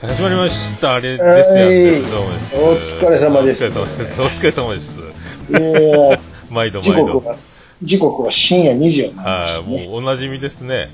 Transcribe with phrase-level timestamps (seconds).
[0.00, 0.94] 始まりました。
[0.94, 2.10] あれですやんです。
[2.10, 2.56] どうもです。
[2.56, 4.20] お疲れ様ですお疲れ様です。
[4.20, 5.00] お疲れ様です。
[5.50, 7.22] えー毎度毎度。
[7.82, 9.86] 時刻は、深夜2時を回りまはい。
[9.86, 10.90] もうおなじみですね。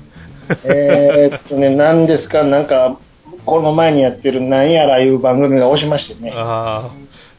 [0.65, 2.97] えーっとね、何ですか、なんか、
[3.45, 6.33] この前にやってるなんやらいう番組が押しましてね。
[6.35, 6.89] あ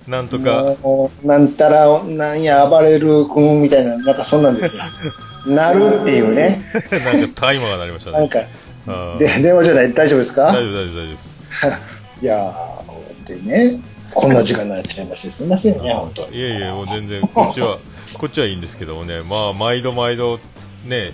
[0.06, 0.76] あ、なんとか、
[1.24, 4.82] なんたら、なんや暴れる君みたいな、なんかそんなんですよ。
[5.54, 6.62] なるっていうね。
[6.90, 8.18] なんかタイマーが鳴りましたね。
[8.18, 8.40] なんか、
[9.18, 9.92] 電話じゃない？
[9.92, 10.46] 大丈夫ですか？
[10.46, 11.25] 大丈夫、大丈夫、大丈夫。
[12.22, 13.80] いやー、でね、
[14.12, 16.36] こんな時間になっちゃいまして、すみませんね、本当に。
[16.36, 17.78] いえいえ、もう全然、こっちは、
[18.18, 20.40] こっちはいいんですけどもね、まあ、毎度毎度、
[20.84, 21.12] ね、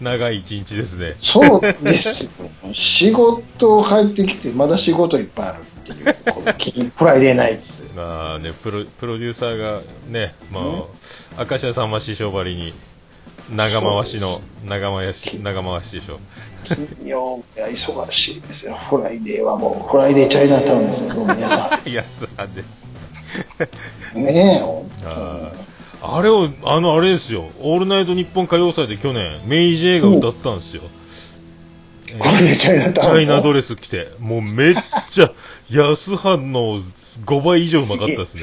[0.00, 1.14] 長い一日ですね。
[1.18, 2.30] そうですよ。
[2.72, 7.88] 仕事入ってきて、まだ仕事いっぱいあるっていう、このフライデーナイツ。
[7.94, 10.60] まあね、プロプロデューサーがね、ま
[11.36, 12.72] あ、明石家さんま師匠ばりに、
[13.50, 16.18] 長回しの、長回し、長回しでしょ。
[16.64, 18.74] 金曜日は忙しいですよ。
[18.90, 24.18] フライデーはもう、フライデーチャイナタウンですよ、 皆さ泰葉です。
[24.18, 24.22] ん。
[24.22, 25.64] ねえ、本あー
[26.06, 30.82] あれを、あの、あれですよ、オールナイトニッポン歌謡祭で去年、メイジェイが歌ったんですよ。
[32.06, 33.16] 当 にフライデーチャイナタウン。
[33.16, 34.74] チャイナドレス着て、もうめっ
[35.10, 35.30] ちゃ、
[35.70, 36.80] 安派の
[37.24, 38.42] 5倍以上うまかったですね。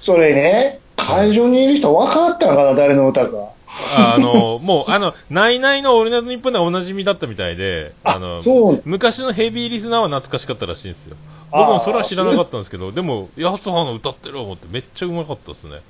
[0.00, 3.52] それね、会場にいる人分かったのかな、誰の歌か。
[3.96, 8.42] ああの、もう、あの、ナイナイのオールナイトニッポンではおなじみだったみたいで、あの。
[8.84, 11.16] 昔のヘビーリスナーは懐かしかったらしいんですよ。
[11.50, 15.80] 僕もそれは知らなかったんですけど、でも、安派の歌ってる思ってめっちゃうまかったですね。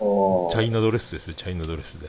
[0.00, 2.08] おチャイナドレスですよ、チャイナドレスで。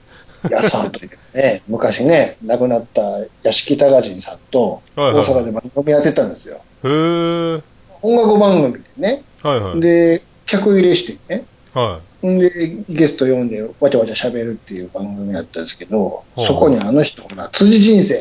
[0.50, 3.02] やさんというね、 昔ね、亡くなった
[3.44, 6.62] 屋敷隆人さんと、大阪で番組やってたんですよ。
[6.84, 7.62] へー。
[8.02, 9.24] 音楽番組でね。
[9.42, 9.80] はいはい。
[9.82, 11.46] で、客入れしてね。
[11.74, 18.20] はんで、ゲスト呼んで、わちゃわちゃ喋るっていう番組やったんですけど、そこにあの人ほら、辻仁成い。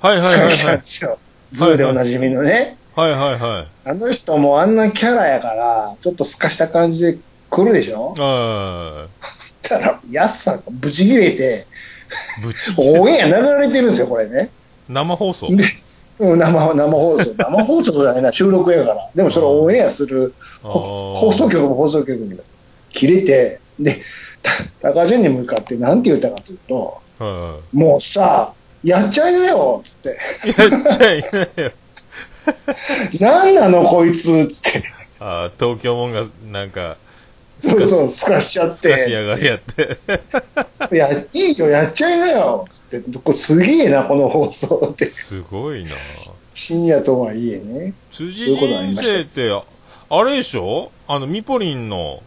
[0.00, 0.80] はいはいはいはいで。
[0.82, 1.18] すよ。
[1.52, 2.76] ZOO でおなじみのね。
[2.94, 3.88] はいはいはい。
[3.88, 7.18] あの人もあんなキャラやから、ちょっと透かした感じで
[7.50, 9.06] 来るでしょあ
[9.62, 14.50] たら、やすさんがブチ切れて、ーぶち、オンエア流れてるんですよ、これね。
[14.88, 15.54] 生放送？
[15.56, 15.64] で、
[16.18, 17.34] うん生生放送。
[17.36, 19.10] 生放送じゃないな、収録やから。
[19.14, 22.38] でもそれをオンエアする、放送局も放送局に
[22.96, 24.00] 切れて、で、
[24.80, 30.18] た高潤に向かって何て言ったかというと、はいはもうさ、やっちゃいなよつって。
[30.44, 30.48] い。
[30.48, 31.72] やっちゃいないよ。
[33.20, 34.84] なんなのこいつつって。
[35.18, 36.96] あー東京もんが、なんか、
[37.58, 39.26] そうそう、すかしちゃっすかしやて。
[39.26, 39.98] がりやって。
[40.94, 43.00] いや、いいよ、やっちゃいなよつって。
[43.00, 45.06] これすげえな、この放送って。
[45.06, 45.90] すごいな
[46.54, 47.94] 深夜とはいえね。
[48.12, 49.64] 辻仁成って、あ
[50.08, 50.92] あれでしょ？
[51.08, 52.22] あの、ミポリンの、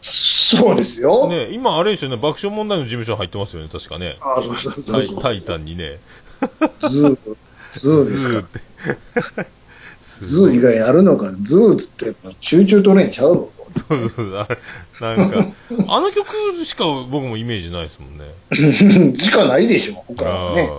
[0.00, 1.28] そうですよ。
[1.28, 4.16] ね、今あれでしょね、爆笑問題の事務所入ってますよね、確かね。
[4.20, 5.22] あそうそうそうそう。
[5.22, 5.98] タイタンにね。
[6.88, 7.18] ZOO、
[7.74, 8.48] ZOO ですか。
[10.22, 11.32] ズー 以外あるのか。
[11.42, 13.48] ZOO っつって、 Choo Choo TRAIN ちゃうの？
[13.88, 15.52] そうそうあれなんか、
[15.88, 19.14] あの曲しか僕もイメージないですもんね。
[19.18, 20.70] しかないでしょ、他はね。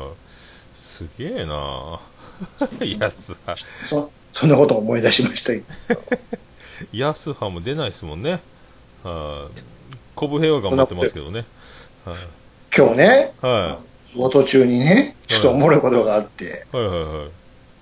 [0.76, 2.00] すげえな
[2.82, 3.66] 泰葉。
[3.86, 5.62] そ、そんなこと思い出しましたよ。
[6.94, 8.40] 泰葉も出ないですもんね。
[9.04, 9.62] はい。
[10.16, 11.46] こぶ平は頑張ってますけどね。
[12.06, 12.18] はい。
[12.76, 13.80] 今日ね、は
[14.12, 16.76] 仕事中にね、ちょっとおもろいことがあって、い。
[16.76, 17.30] はいは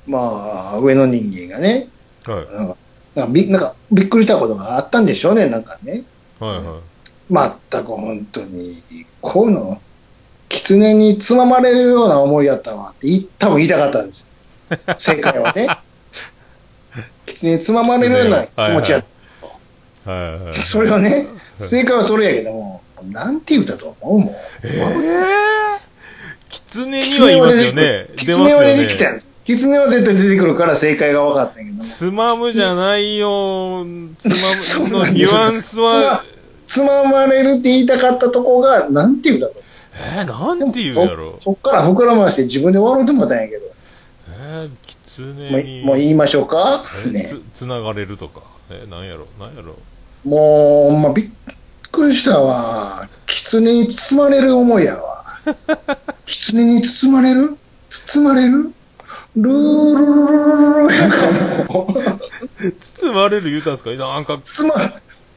[0.07, 1.89] まあ、上の人間がね、
[2.27, 2.45] いはい。
[2.45, 2.55] はい。
[2.55, 2.77] なんか、
[3.15, 6.03] なんかびなんかびっくりしたことがあったんでしょうね、なんかね。
[6.39, 6.63] はいはい。
[7.29, 8.83] まったく本当に、
[9.21, 9.81] こういうの、
[10.49, 13.07] 狐につままれるような思いやったわって
[13.37, 14.27] 多分言いたかったんですよ。
[14.99, 15.67] 正解はね。
[17.25, 18.85] 狐につままれるような気持ちやった。
[18.85, 19.05] はいはい。
[20.53, 21.09] それはね、
[21.59, 22.81] はい正解はそれやけども、
[23.11, 24.35] なんて言うたと思うもん。
[24.63, 25.79] えぇ
[26.49, 28.07] 狐には言いますよね。
[28.15, 29.17] 狐はよ出てきたね。
[29.17, 31.83] ん狐は絶対出てくるから正解が分かったけども。
[31.83, 33.85] つまむじゃないよ。
[34.19, 36.23] つそうまむのニュアンスは、
[36.67, 39.55] つままれるって言いたかったとこが、なんて言うだと
[39.99, 41.43] えー、なんて言うやろそ。
[41.45, 43.65] そっから膨らまして自分で笑うてもたんやけど。
[44.29, 44.69] えー、
[45.15, 45.81] 狐に。
[45.83, 46.83] もう言いましょうか？
[47.11, 47.21] ね。
[47.21, 48.41] えつ、つながれるとか。
[48.69, 49.75] えー、なんやろ、なんやろ。
[50.23, 51.29] もう、まあ、びっ
[51.91, 53.07] くりしたわ。
[53.25, 55.25] 狐に包まれる思いやわ。
[56.25, 57.57] 狐に包まれる？
[57.89, 58.71] 包まれる？
[59.37, 62.71] ルールルルルルルやからもう。
[62.81, 64.75] 包まれる言うたんですかなんか、包ま、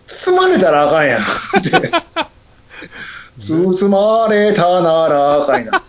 [0.07, 1.23] 包まれたらあかんやん。
[3.41, 5.83] 包まれたならあかんやん。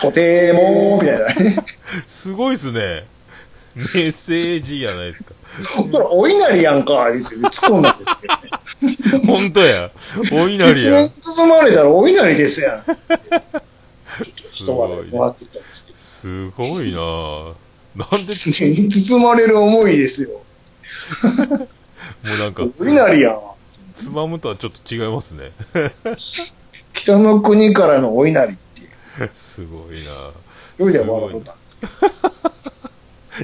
[0.00, 1.56] とても、みたいなね。
[2.08, 3.06] すごいっすね。
[3.76, 5.32] メッセージやないですか。
[5.90, 8.10] これ、お稲荷やんか、言って突っ込んだんです
[9.00, 9.26] けどね。
[9.26, 9.90] ほんとや。
[10.32, 11.10] お稲荷や。
[11.20, 12.84] 包まれたらお稲荷ですやん。
[12.84, 12.90] す
[14.54, 15.98] 人までごいもらってきたんですけど。
[15.98, 17.54] すごいなぁ。
[17.96, 20.30] なんで、包まれる思いですよ。
[20.30, 20.44] も
[22.34, 23.40] うなんか、お稲荷やん。
[23.94, 25.52] つまむとはちょっと違いますね。
[26.94, 28.84] 北の国からのお稲荷ってい
[29.24, 29.30] う。
[29.34, 30.30] すごいな
[30.92, 31.86] で笑んですけ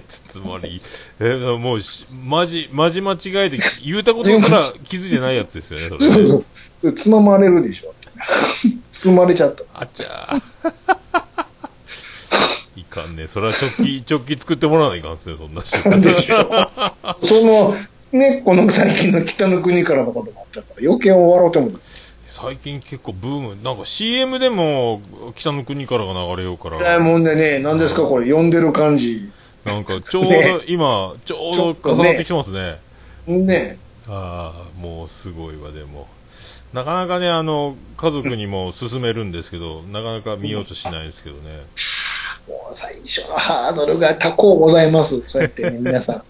[0.03, 0.81] 包まれ、
[1.21, 3.17] え、もうし、まじ、まじ間違
[3.47, 6.43] えて、言うたことすら気づいてないやつですよね、
[6.83, 6.93] それ。
[6.93, 7.95] つままれるでしょ。
[8.91, 9.63] 包まれちゃった。
[9.75, 10.97] あちゃー。
[12.77, 13.27] いかんね。
[13.27, 15.77] それは直帰、直帰作ってもらわないかんっすね、そんな人。
[17.27, 17.75] その、
[18.13, 21.71] ね、この最近の北の国からのこともあったから、余計笑うても
[22.27, 25.01] 最近結構ブーム、なんか CM でも
[25.35, 29.31] 北の国からが流れようかえらいら、もんでね、何ですかこれ、読んでる感じ。
[29.67, 32.79] なんかちょうどね今、ちょうちょっとねど重なってきてますね。
[33.27, 33.79] ね。
[34.09, 36.07] ああ、もうすごいわ、でも。
[36.73, 41.63] なかなかね、あの、家族にも勧めるんですけど、なかなか見ようとしないですけどね。
[42.47, 45.21] もう最初のハードルが高うございます。
[45.27, 46.23] そうやってね、皆さん。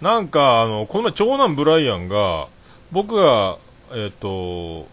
[0.04, 2.48] なんか、あの、この前、長男ブライアンが、
[2.92, 3.56] 僕が、
[3.94, 4.86] えっ、と、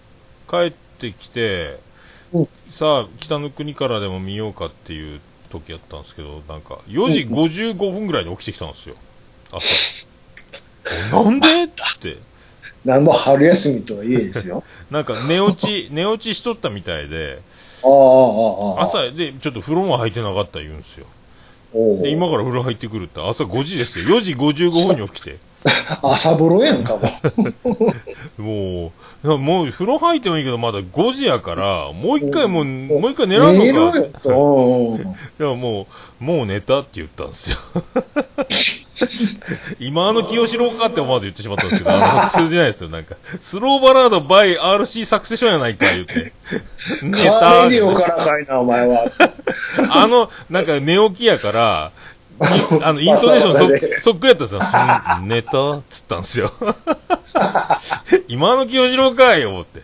[0.49, 1.79] 帰ってきて、
[2.31, 5.19] うんさあ、北の国からでも見ようかっていう
[5.51, 8.95] 時やったんですけど、なんか、4時55分ぐらいに起きてきたんですよ。
[9.51, 10.05] 朝。
[11.15, 11.63] なんで？
[11.65, 12.17] っつって。
[12.85, 14.63] なんも春休みとはいえですよ。
[14.89, 17.39] なんか、寝落ち、寝落ちしとったみたいで、
[17.83, 18.83] ああ、ああ、ああ。
[18.83, 21.05] 朝で、ちょっと風呂も入ってなかった言うんですよ。
[21.73, 24.17] おうで、今から風呂入ってくるって、朝5時ですよ。
[24.17, 25.37] 4時55分に起きて。
[26.01, 27.01] 朝風呂やんかも。
[28.37, 28.91] もう、
[29.23, 33.99] もう風呂入ってもいいけど、まだ5時やから、もう一回もう、もう一回寝らん寝ろのか。
[33.99, 34.29] よと。
[34.29, 35.03] うんうんい
[35.39, 35.87] や、も
[36.19, 37.57] う、もう寝たって言ったんですよ。
[39.79, 42.89] 今の清志郎かって思わず言ってしまったんですけど、あの 通じないですよ。
[42.89, 46.33] なんか、スローバラード by RC サクセションやないか、言って。
[47.03, 49.05] 寝カたーレディオからかいな、お前は。
[49.89, 52.20] あの、なんか寝起きやから、い
[52.81, 54.61] あの、イントネーションまあそねそそっくりやったんですよ。
[55.21, 55.71] うん、寝た？
[55.71, 56.51] っつったんですよ。
[58.27, 59.81] 今の清志郎かい思って。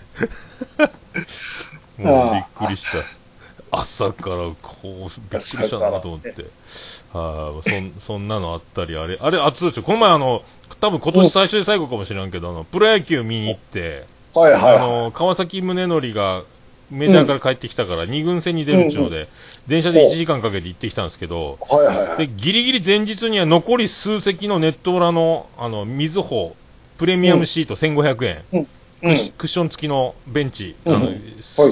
[1.98, 2.98] もうびっくりした。
[3.80, 6.46] 朝からこう、びっくりしたなと思って。
[7.14, 9.84] はい、そん、そんなのあったり、あれ、あれ、あ、そうですよ。
[9.84, 10.44] この前あの、
[10.80, 16.44] 多分今年最初で最後かもしれんけど、あの、プロ野球見に行って、はいはいはあの、川崎宗則が
[16.90, 19.28] メジャーから帰ってきたから、二軍戦に出るっちゅうので、
[19.68, 21.60] 電車で1時間かけて行ってきたんですけど。
[22.18, 26.56] で、ギリギリ前日には残り数席のネット裏の、あの、水穂、
[26.98, 28.66] プレミアムシート1500円、うん。
[29.02, 30.96] クッシクッション付きのベンチ、うん。
[30.96, 31.16] あの、はい。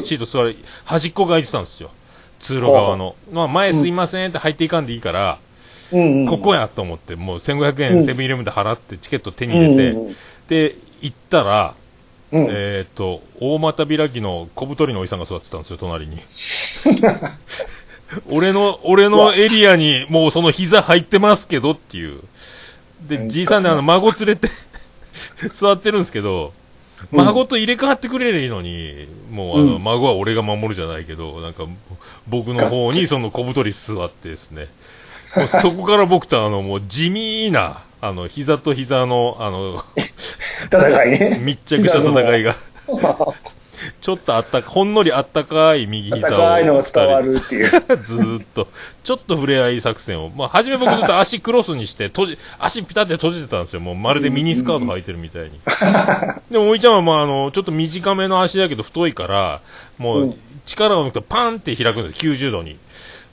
[0.03, 1.91] シート座り、端っこが空いてたんですよ。
[2.39, 3.15] 通路側の。
[3.31, 5.39] まあ、前すいませんって入っていかんでいいから。
[5.91, 8.03] ここやと思って、もう1500円うん。
[8.03, 10.15] セブンイレブンで払ってチケット手に入れて、
[10.47, 11.73] で、行ったら、
[12.31, 12.47] うん。
[12.49, 16.19] えーっと、大股開きの小太りのおじさんが座ってたんですよ、隣に。
[18.29, 22.21] 俺の、俺のエリアにもうその膝入ってますけどっていう。
[23.07, 24.49] で、じいさんであの、孫連れて
[25.51, 26.53] 座ってるんですけど、
[27.11, 31.65] 孫と入れ替わってくれりゃいいのに、もうあの、うん孫は俺が守るじゃないけど、なんか、
[32.27, 34.67] 僕の方にその小太り座ってですね、
[35.61, 39.83] そこから僕とあの、もう地味な、あの、膝と膝の、あの、
[40.65, 41.39] 戦いね。
[41.41, 42.55] 密着した戦いが。
[44.01, 46.31] ちょっとあったか、ほんのりあったかい右膝を。
[46.31, 47.69] 戦いのが伝わるっていう。
[47.97, 48.67] ずーっと、
[49.03, 50.29] ちょっと触れ合い作戦を。
[50.29, 53.79] まあ、初め僕ずっと 足クロスにして、閉じ、足ピタって閉じてたんですよ。
[53.79, 55.51] もうまるでミニスカート履いてるみたいに。
[56.51, 59.61] でも、おいちゃんはまあ、あの、ちょっと短めの足だけど太いから、
[59.97, 62.25] もう、うん力を抜くとパンって開くんです。
[62.25, 62.77] 90度に。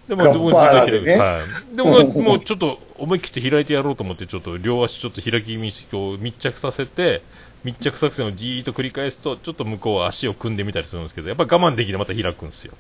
[0.09, 0.97] でも、ずっと開く。
[1.19, 1.41] は
[1.73, 1.77] い。
[1.77, 7.23] で、僕は もうちょっと思い切って開いてやろうと思って、ちょっと両足ちょっと開き気味にこう密着させて、
[7.65, 12.75] 密着作戦をじーっと繰り返すと、ちょっと向こうは足を組んでみたりするんですけど、やっぱ我慢できてまた開くんですよ。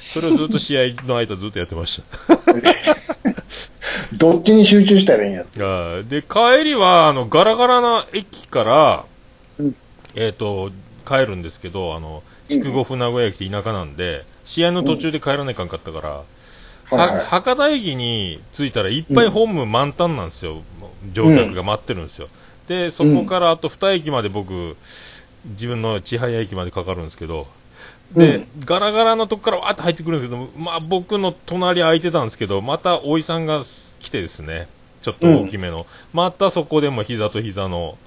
[0.00, 2.36] それをずっと試合の間ずっとやってました。
[4.16, 5.44] どっちに集中したらいいんや。
[6.08, 9.04] で、帰りは、あの、ガラガラな駅から、
[9.58, 9.76] うん
[10.14, 10.70] えっ、と、
[11.06, 16.22] 帰るんですけど、あの、筑後船小屋駅って田舎なんで、試合の途中で帰らないかんかったから、
[16.90, 20.62] はいはは博多駅に着いたらいっぱいホーム満タンなんですよ。
[21.12, 22.28] 乗客が待ってるんですよ。
[22.68, 24.76] で、そこからあと2駅まで僕、
[25.44, 27.46] 自分の千早駅までかかるんですけど、
[28.12, 28.46] で、うん。
[28.64, 33.62] ガラガラのとこからわーって入ってくるんですけど、まあ僕の隣空いてたんですけど、またおいさんが
[34.00, 34.68] 来てですね、
[35.02, 37.98] ちょっと大きめの、またそこでも膝と膝の、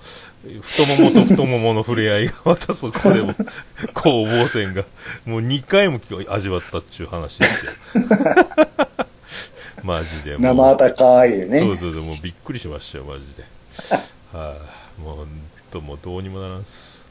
[0.62, 3.34] 太ももと太ももの触れ合いが、またそこでも、
[3.94, 4.84] 攻防戦が、
[5.26, 7.72] もう2回も味わったっていう話ですよ。
[9.84, 10.38] マジで。
[10.38, 11.60] 生温かいよそうね。
[11.60, 13.44] そうそう、もうびっくりしましたよ、マジで。
[14.32, 14.56] は
[14.98, 15.28] い、もう
[15.72, 17.06] と、もうどうにもならんす。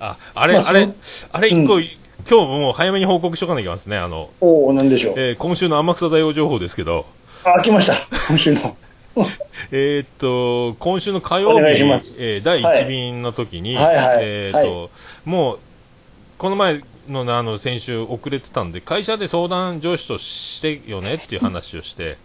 [0.00, 0.88] あ、あれ、まああれ、
[1.32, 1.82] あれ一個、う
[2.28, 3.96] 今日もう早めに報告しとかなきゃいけないですね。
[3.96, 5.14] あの、おおなんでしょう。
[5.16, 7.06] えー今週の天草大王情報ですけど、
[7.44, 7.94] あ、来ました。
[8.28, 8.76] 今週の。
[9.70, 11.64] えーっと、今週の火曜日
[12.18, 13.74] えー第1便の時に、
[14.20, 14.90] えーっと、
[15.24, 15.60] もう、
[16.38, 22.16] この前のねあの、先週遅れてたんで、会社で相談上司としてよねっていう話をして、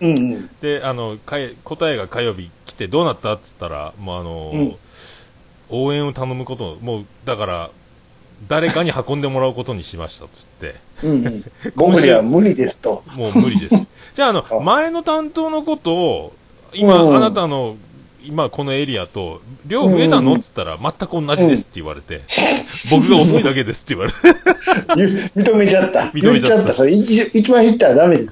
[0.00, 0.18] うん。
[0.18, 0.50] うん。
[0.60, 4.76] で、あの、かい答えが火曜日来てどうなったって言ったら、もうあの、うん。
[5.68, 7.70] 応援を頼むこと、もう、だから、
[8.48, 11.44] 誰かに運んでもらうことにしましたっつって、うんうん。
[11.74, 13.02] 僕には無理ですと。
[13.14, 13.74] もう無理です。
[14.14, 16.32] じゃあ、あの、あ前の担当のことを、
[16.72, 17.76] 今、うんあなたの、
[18.22, 22.22] 今このエリアと、量増えたのうんっつったら、全く同じですって言われて、
[22.90, 24.18] 僕が遅いだけですって言われて、
[24.96, 25.06] ゆ
[25.42, 26.00] 認めちゃった。
[26.14, 28.26] 認めちゃったそれ一一番言ったらダメで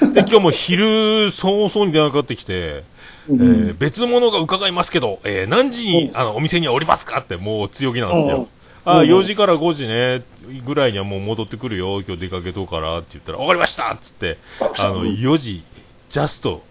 [0.00, 0.12] す。
[0.14, 2.84] で、今日も昼早々に電話かかってきて、
[3.28, 8.48] うんえー別物が伺いますけど、えー何時に、あの、お店にはおりますかってもう強気なんですよ。
[8.86, 9.08] うんあ、うん。
[9.08, 10.22] 4時から5時ね、
[10.64, 14.38] ぐらいにはもう戻ってくるよ、今日出かけとうからって言ったら、わかりましたっつって、
[14.78, 15.62] あの、4時、
[16.10, 16.62] ジャスト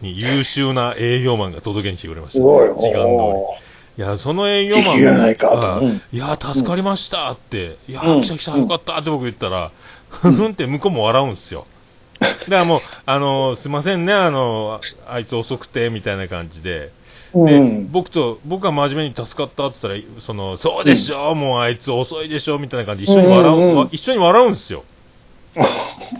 [0.00, 2.38] に優秀な営業マンが届けに来てくれました。
[2.38, 3.56] 時間通お
[3.96, 4.02] り。
[4.04, 5.36] いや、その営業マン敵がない
[6.16, 8.22] や、助かりましたって、いや、うん。
[8.22, 9.70] 来た来た、よかったって僕言ったら、
[10.08, 11.66] ふふんって向こうも笑うんですよ。
[12.20, 16.90] だからもう、あの、すいませんね、あの、あいつ遅くて、みたいな感じで。
[17.34, 17.86] で。
[17.90, 24.84] 僕と、僕は真面目に助かったって言ったら、その、そうでしょ、もうあいつ遅いでしょ、みたいな感じで一緒に笑う、一緒に笑うんですよ。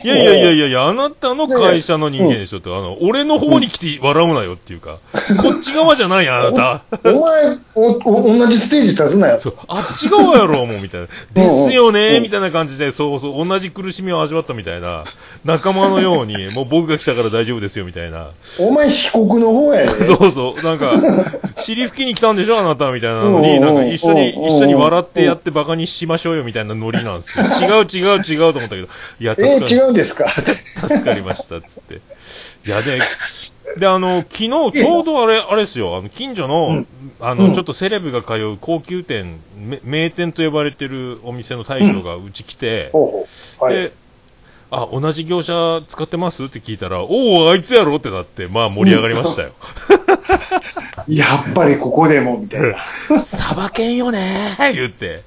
[0.03, 4.99] いやいやいやいやいや、あなたの会社の人間でしょって、あの、俺の方に来て笑うなよっていうか、
[5.43, 6.83] こっち側じゃないあなた。
[7.05, 9.39] お前おお、同じステージ立つなよ。
[9.39, 11.07] そう、あっち側やろ、もう、みたいな。
[11.35, 15.05] ですようね、んみたいな感じで、そうそう、同じ苦しみを味わったみたいな、
[15.45, 18.29] 仲間のように、もう僕が来たから大丈夫ですよ、みたいな。
[18.59, 20.05] お前被告の方やで。
[20.07, 20.93] そうそう、なんか、
[21.59, 27.47] 尻拭きに来たんでしょ、あなた、みたいなのに、うんなんか一緒に、うん一緒に笑ってやってバカにしましょうよ、みたいなノリなんですよ。
[27.69, 28.89] 違う違う違うと思ったけど、
[29.21, 30.27] いや、えー、違うんですか？
[30.81, 32.00] 助かりました、つって。
[32.67, 33.00] いや、で、
[33.77, 36.87] で、あの、昨日、ちょうどあれ、あれですよ、あの、近所の、うん
[37.21, 43.29] あの、うんちょっとセレブが通う高級店、め名店と呼ばれてるお店の大将がうち来て、ほうほ
[43.61, 43.65] う。
[43.65, 43.75] はい。
[43.75, 43.93] で、
[44.71, 46.45] あ、同じ業者使ってます？
[46.45, 47.97] って聞いたら、おお、あいつやろ？
[47.97, 49.50] ってなって、まあ盛り上がりましたよ。
[51.09, 52.61] やっぱりここでも、みたい
[53.11, 53.21] な。
[53.21, 55.23] さばけんよねー言って。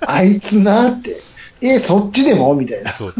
[0.00, 1.20] あいつなって。
[1.62, 2.54] え、そっちでも？
[2.54, 2.92] みたいな。
[2.92, 3.14] そう。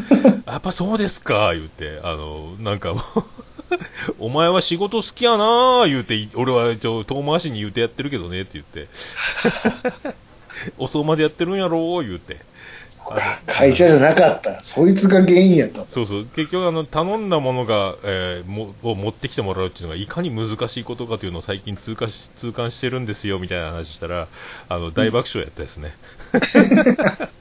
[0.46, 1.54] やっぱそうですか？
[1.54, 3.02] 言って、あの、なんかもう
[4.26, 8.88] お前は仕事好きやなー言うて、俺はちょ遠回しに言うてやってるけどねって言って。
[10.78, 12.36] 遅までやってるんやろー言うて。
[13.46, 14.62] 会社じゃなかった。
[14.62, 15.84] そいつが原因やった。
[15.86, 16.24] そうそう。
[16.26, 24.28] 結局あの、頼んだものが、えーも、を持ってきてもらうっていうのがいかに難しいことかというのを最近通過し、痛感してるんですよみたいな話したら、
[24.68, 25.94] あの、大爆笑やったですね。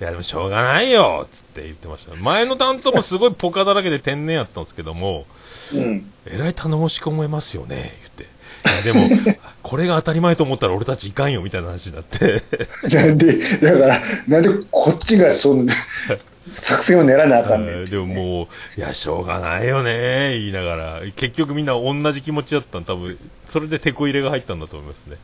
[0.00, 2.14] いや、でもしょうがないよつって言ってました。
[2.16, 5.26] 前の担当もすごいポカだらけで天然やったんですけども、
[5.74, 6.12] うん。
[6.26, 8.36] えらい頼もしく思いますよね、言って。
[8.66, 12.42] いや、でも、 これが当たり前と思ったら俺たちいかんよ、みたいな話になって。
[12.94, 15.74] なんで、だから、なんでこっちがそんな、
[16.52, 25.16] 作戦を練らなあかんねんってでももう、いや、しょうがないよね、言いながら、結局みんな同じ気持ちだったん、多分、それでテこ入れが入ったんだと思いますね。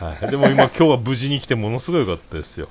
[0.00, 0.30] はい。
[0.30, 2.68] でも今、今日は無事に来てものすごい良かったですよ。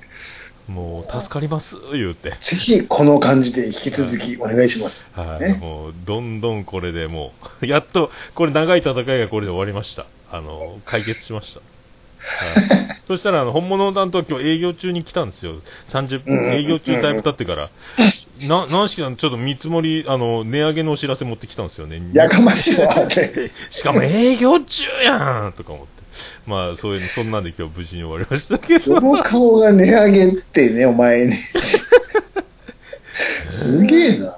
[0.68, 2.34] もう、助かります、言うて。
[2.40, 5.06] ぜひ、この感じで引き続きお願いします。
[5.12, 5.40] はい。
[5.40, 7.32] ねもう、どんどんこれでも
[7.62, 10.06] う、 やっと、これ長い戦いがこれで終わりました。
[10.30, 11.60] あの、解決しました。
[11.60, 15.56] はい、 そしたら、あの、本物の担当は今日営業中に来たんですよ。
[15.88, 17.70] 30うんうん分、営業中だいぶ経ってから。
[18.40, 22.00] な、何しかちょっと見積もり、あの、値上げのお知らせ持ってきたんですよね。
[22.12, 22.94] やかましいわ。
[23.70, 25.97] しかも営業中やんとか思って。
[26.46, 29.00] まあ、そういうの、そんなんで今日無事に終わりましたけど。
[29.00, 31.50] どの顔が値上げってね、お前ね。
[33.50, 34.34] すげえな。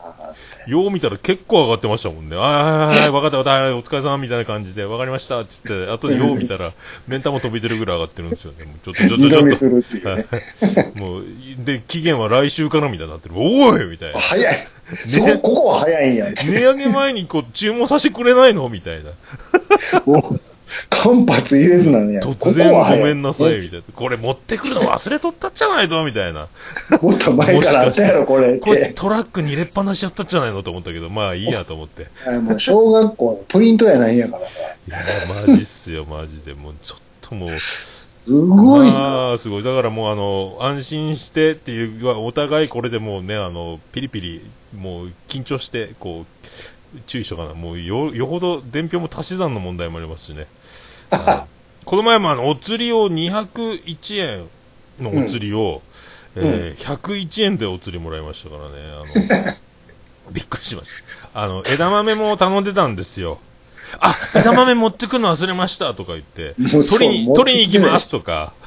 [0.67, 2.37] よう見たら結構上がってましたもんね。
[2.37, 6.73] ああ、はいはい、分かった、分かった、お疲れ様みたいな感じで、分かりましたって言って、後でよう見たら、
[7.09, 8.65] 目ん玉飛び出るぐらい上がってるんですよね。
[8.65, 10.27] もうちょっと、ちょっと、ちょっするっていうね。
[10.95, 10.99] と。
[11.01, 11.25] もう、
[11.65, 13.35] で、期限は来週からみたいになってる。
[13.37, 14.21] おいみたいな。
[14.21, 14.55] 早い。
[15.09, 16.27] そこ、ここは早いんや。
[16.33, 19.11] 値上げ前にこう、注文させてくれないのみたいな。
[21.05, 22.21] お間髪入れずなんや。
[22.21, 23.85] 突然ごめんなさい、ねみたいな。
[23.95, 26.49] これ持ってくるの忘れとったっちゃないとみたいな。
[27.01, 28.93] もっと前からあったやろ、これっこれて。
[28.95, 32.07] トラックに入れっぱなしやったっちゃないのと思ったけど、まあいいやと思って。
[32.27, 34.51] あもう小学校のプリントやないんやからさ。
[34.87, 34.99] いや、
[35.49, 36.55] マジっすよ、マジで。
[36.55, 37.59] もうちょっともう。
[37.59, 38.97] すごいな。
[38.97, 39.63] ああ、すごい。
[39.63, 47.55] だからもうあの、安心してっていう、お互いこれでもうね、あの、ピリピリ、もう緊張して、こう、注意しとかな。
[47.55, 50.47] もうよ、よほど伝票も足し算の問題もありますしね。
[51.11, 51.51] は い
[51.85, 54.49] この前もあの、お釣りを201円
[55.01, 55.83] のお釣りを、
[56.37, 58.75] えー101円でお釣りもらいましたからね。
[58.95, 59.55] あの、
[60.31, 60.89] びっくりしまし
[61.33, 61.43] た。
[61.43, 63.41] あの、枝豆も頼んでたんですよ。
[63.99, 66.55] あ、枝豆持ってくるの忘れましたとか言って、
[66.89, 68.61] 取りに、取りに行きますとか、うん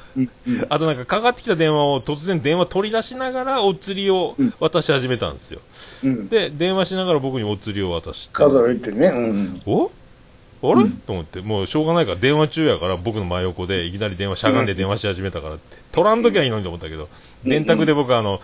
[0.47, 5.59] うんあとなんかかかってきた電話を突然電話取り出しながらお釣りを渡し始めたんですよ。
[6.03, 6.29] うん。
[6.29, 8.29] で、電話しながら僕にお釣りを渡して。
[8.31, 9.07] 数えてね。
[9.07, 9.61] うん。
[9.65, 9.91] お？
[10.63, 17.09] あれ、と思って、もうしょうがないから電話中やから僕の真横でいきなり電話しゃがんで電話し始めたからって、取らんときはいいのにと思ったけど、
[17.43, 18.39] 電卓で僕はあの、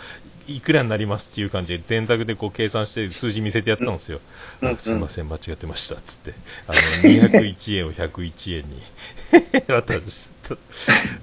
[0.48, 4.20] いくらになりますっていう感じで電卓でこう計算して数字見せてやったんですよ。
[4.62, 4.70] うん。
[4.74, 6.34] あすいません、間違ってました、つって。
[6.68, 8.82] あの、201円を101円に。
[9.68, 10.56] 渡して。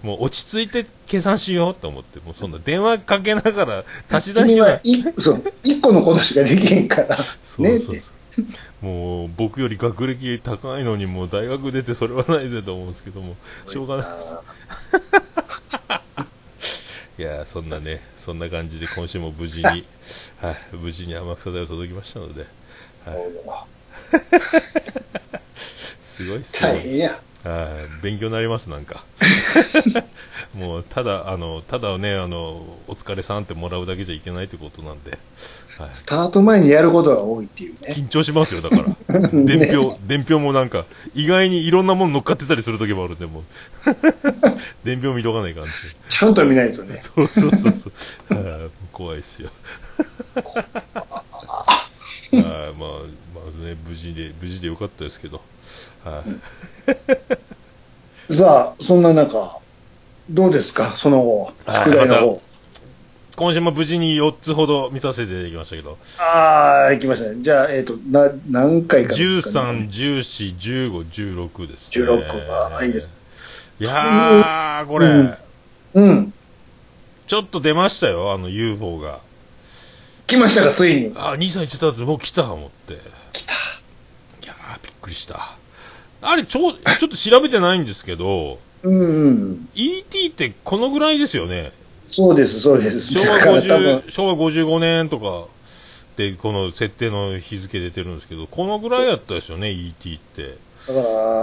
[0.03, 7.17] もう落ち着いて計算しようと思って、もうそんな電話かけながら足し出し君ははいそう一個のことしかできへんから。
[7.17, 7.25] そ
[7.59, 8.01] うねそうそ
[8.43, 8.45] う。
[8.83, 14.07] もう僕より学歴高いのにもう大学出てそれはないぜと思うんですけども、 しょうがない。
[17.19, 19.65] いやーそんなね、そんな感じで今週も無事に、
[20.43, 22.45] はい、無事に天草大を届きましたので、
[23.07, 23.17] はい、
[26.03, 26.71] すごいっすよ。
[26.71, 27.21] 大変や。
[27.43, 29.05] はい、勉強になります、なんか。
[30.55, 35.17] もう、ただ、あの、ただね、あの、お疲れさんってもらうだけじゃいけないってことなんで、
[35.79, 35.91] はい。
[35.93, 37.95] スタート前にやることが多いっていうね。
[37.95, 38.97] 緊張しますよ、だから。
[39.33, 43.43] 伝票、伝票もなんか、意外にいろんなもの乗っかってたりするときもあるんで、もう。
[44.85, 45.73] 伝票見とかないかんって。
[46.09, 47.01] ちゃんと見ないとね。
[47.03, 47.91] そうそうそうそ
[48.31, 48.35] う。
[48.35, 49.51] はい怖いっすよ。
[50.35, 55.43] はいまあ、まあね、無事で、無事でよかったですけど。
[56.03, 56.23] は
[58.31, 58.35] い。
[58.35, 59.61] さあ、そんな中、
[60.31, 62.43] どうですか、その後、はい宿題の方。
[63.37, 67.37] 今週も無事に4つほど見させていただきましたけど、ああ、行きましたね。
[67.43, 72.07] じゃあ、えっ、と、な、何回かですか、ね？13、14、15、16です、ね。
[72.07, 73.13] 16あーいいです。
[73.79, 75.37] いやー、これ、うん
[75.95, 76.33] うん。
[77.27, 79.21] ちょっと出ましたよ、あの UFO が。
[80.27, 81.13] 来ましたか、ついに？
[81.15, 82.99] あ、兄さん言ってたやつ、もう来た思って。
[83.35, 83.53] 来た。
[83.53, 85.57] いやー、びっくりした。
[86.23, 89.69] あれ、ちょ、ちょっと調べてないんですけど、うんうん。
[89.75, 91.73] ET ってこのぐらいですよね。
[92.09, 93.15] そうです、そうです。
[93.15, 95.47] 昭和だから多分50、昭和55年とか
[96.17, 100.57] で、この設定の日付出てるんですけど、このぐらいやったですよね、ET って。
[100.89, 101.01] だか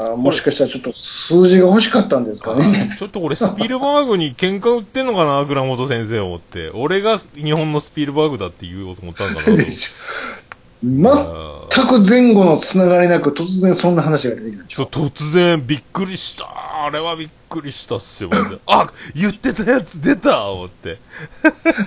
[0.09, 2.95] ら、もしかしたらちょっと数字が欲しかったんですかね。
[2.97, 6.69] ちょっとこれスピルバーグに喧嘩売ってんのかな、倉本先生思って。
[6.73, 9.51] 俺が日本のスピルバーグだって言おうと思ったんかなと。
[10.83, 14.85] 全く前後のつながりなく、突然そんな話が出てきたでしちょょ。
[14.87, 16.85] 突然びっくりした。
[16.85, 20.97] あれはびっくりしたっすよ、マジであ言ってたやつ出た思って。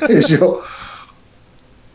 [0.09, 0.63] でしょ。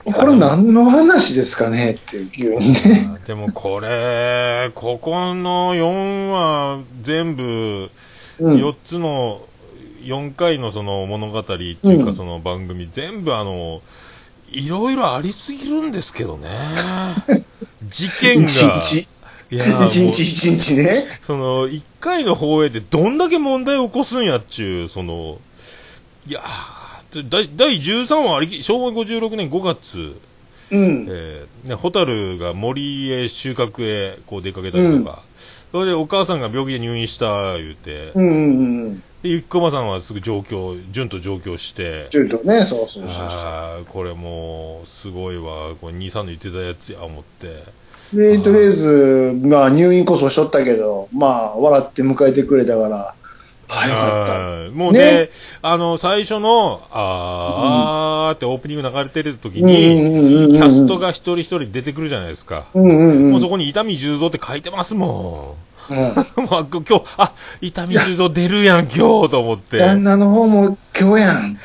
[0.03, 3.19] これ何の話ですかねっていう急にね。
[3.25, 7.89] でもこれ、ここの4は全部、
[8.39, 8.55] うん。
[8.57, 9.41] 4つの、
[10.03, 13.81] 4回のその物語っていううんかその番組、全部あの、
[14.51, 16.49] いろいろありすぎるんですけどね。
[17.89, 19.07] 事件が、一日、
[19.49, 21.05] 一日一日ね。
[21.21, 25.39] その、1回の放映でどんだけ問題を起こすんやっちゅう、その、
[26.27, 30.19] いやー、第第13話ありき、昭和56年5月、
[30.71, 31.07] うん。
[31.09, 35.23] えーね、ホタルが森へ収穫へこう出かけたりとか、
[35.71, 39.03] それでお母さんが病気で入院した言うて、うんうんうん。
[39.21, 43.05] で、ゆきこまさんはすぐ上京、順と上京して、ちょっとね、そうそうそう。
[43.07, 47.63] あーこれもう、すごいわ、これ兄さんの言ってたやつや、思って。
[48.13, 53.15] で、とりあえず、まあ入院こそしとったけど、まあ笑って迎えてくれたから、
[53.67, 54.33] はい、よかった。
[54.33, 55.29] はいもうね、ね
[55.61, 62.65] あの、最初の、あー、あーってオープニング流れてる時うんうんうんうんに、キャストが一人一人出てくるじゃないですか。
[62.73, 63.31] うんうんうん。
[63.31, 65.55] もうそこに伊丹十三って書いてますも
[65.89, 65.97] うん。
[65.97, 66.47] ん。
[66.47, 68.97] もう今日、あ、伊丹十三出るやん、今日
[69.31, 69.77] と思って。
[69.77, 71.57] 旦那の方も今日やん。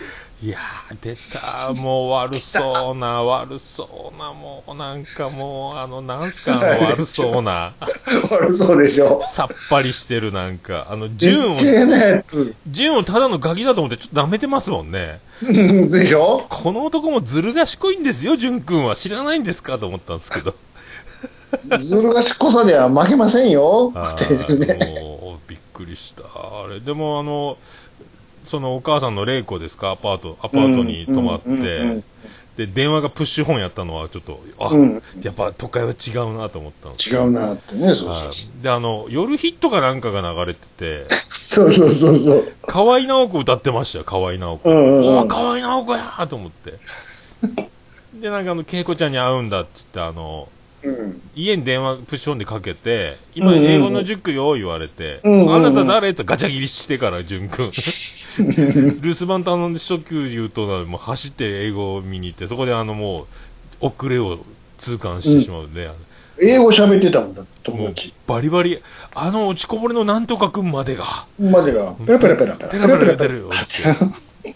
[0.43, 7.73] いやー、出た、もう悪そうな、悪そうな、もうなんかもう、あの、なんすか、あの悪そうな、
[8.31, 9.23] 悪そうでしょ。
[9.27, 11.57] さっぱりしてるなんか、あの、め純を。
[12.69, 15.21] 純をただのガキだと思ってちょっと舐めてますもんね。
[15.43, 16.45] う んでしょ？
[16.51, 18.95] この男もずる賢いんですよ、純くんは。
[18.95, 20.55] 知らないんですかと思ったんですけど。
[21.81, 23.93] ずる賢さでは負けませんよ。
[23.95, 24.59] あっていう
[25.49, 26.23] びっくりした。
[26.25, 27.59] あれ、でもあの、
[28.47, 32.05] そのお母さんの玲子ですか、アパート、アパートに泊まって、うんうんうん
[32.57, 41.07] で、電話がプッシュ本やったのはちょっと、あ、うんやっぱ都会は違うなと思ったんです違うなってね、そうで、あの、夜ヒットかなんかが流れてて、
[41.47, 41.73] そう。
[41.73, 42.53] そうそうそう。
[42.67, 44.71] 河合直子歌ってましたよ、河合直子。
[44.71, 46.75] うんうんうん河合直子やーと思って。
[48.15, 50.56] で、なんかあの、恵子ちゃんに会うんだっつって、あの、うん。
[51.35, 55.29] 家に電話プッシュオンでかけて、今英語の塾よ言われて、あ
[55.61, 56.11] なた誰？
[56.11, 57.71] ってガチャ切りしてから、淳くん。
[59.01, 63.27] 留守番頼んで初級言うとな、もう走って英語を見に行って、そこであのも
[63.81, 64.39] う、遅れを
[64.79, 65.91] 痛感してしまうんで、
[66.41, 68.13] 英語喋ってたもんだ、友達。
[68.27, 68.83] バリバリ、
[69.15, 72.69] あの落ちこぼれのなんとかくんまでが、までが、ペラペラペラペラ。
[72.69, 74.49] ペラペラ言ってるよって。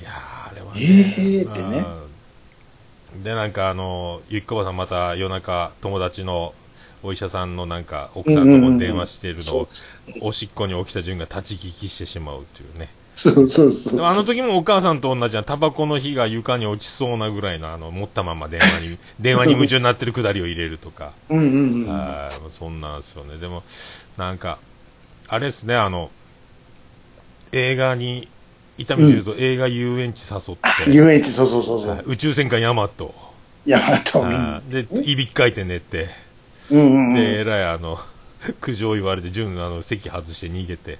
[0.00, 0.80] いやー、あれはね。
[0.80, 2.05] えーってねうん。
[3.22, 6.54] で、なんかあの、ゆきこばさんまた夜中、友達の
[7.02, 9.68] お医者さんのなんか、奥さんとも電話しているのを、
[10.20, 12.88] おしっこに起きた順が立ち聞きしてしまうっていうね。
[13.16, 21.12] そうそうそうあの時もお母さんと同じな、タバコの火が床に落ちそうなぐらいの、あの、持ったまま電話に、 電話に夢中になってるくだりを入れるとか。
[21.30, 21.48] うんうんう
[21.84, 22.52] ん。
[22.58, 23.38] そんなんですよね。
[23.38, 23.62] でも、
[24.18, 24.58] なんか、
[25.28, 26.10] あれですね、あの、
[27.52, 28.28] 映画に、
[28.78, 31.88] 伊丹十三、映画遊園地誘って、遊園地、そうそうそうそう。
[31.90, 33.14] はい宇宙戦艦ヤマト、
[33.64, 34.24] ヤマト
[34.68, 36.08] で、いびきかいて寝て、
[36.70, 37.40] うんうんで、うん。
[37.40, 37.98] えらいあの、
[38.60, 40.98] 苦情言われて、順あの、席外して逃げて、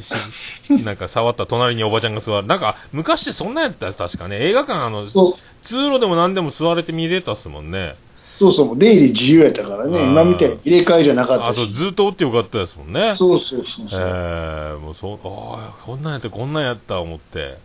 [0.00, 0.12] し
[0.84, 2.46] なんか触った隣におばちゃんが座る。
[2.46, 4.36] なんか、昔ってそんなんやったよ確かね。
[4.40, 7.96] 映画館、あの、そう通路でも何でも座れて見れたっすもんね。
[8.38, 10.04] そうそう、出入り自由やったからね。
[10.04, 11.66] 今みたいに入れ替えじゃなかっあ、そう。
[11.66, 13.14] ずっとおってよかったですもんね。
[13.16, 14.00] そうそうそうえそう。
[14.00, 17.56] ー、もうそう、ああ、こんなんやって、こんなんやった思って。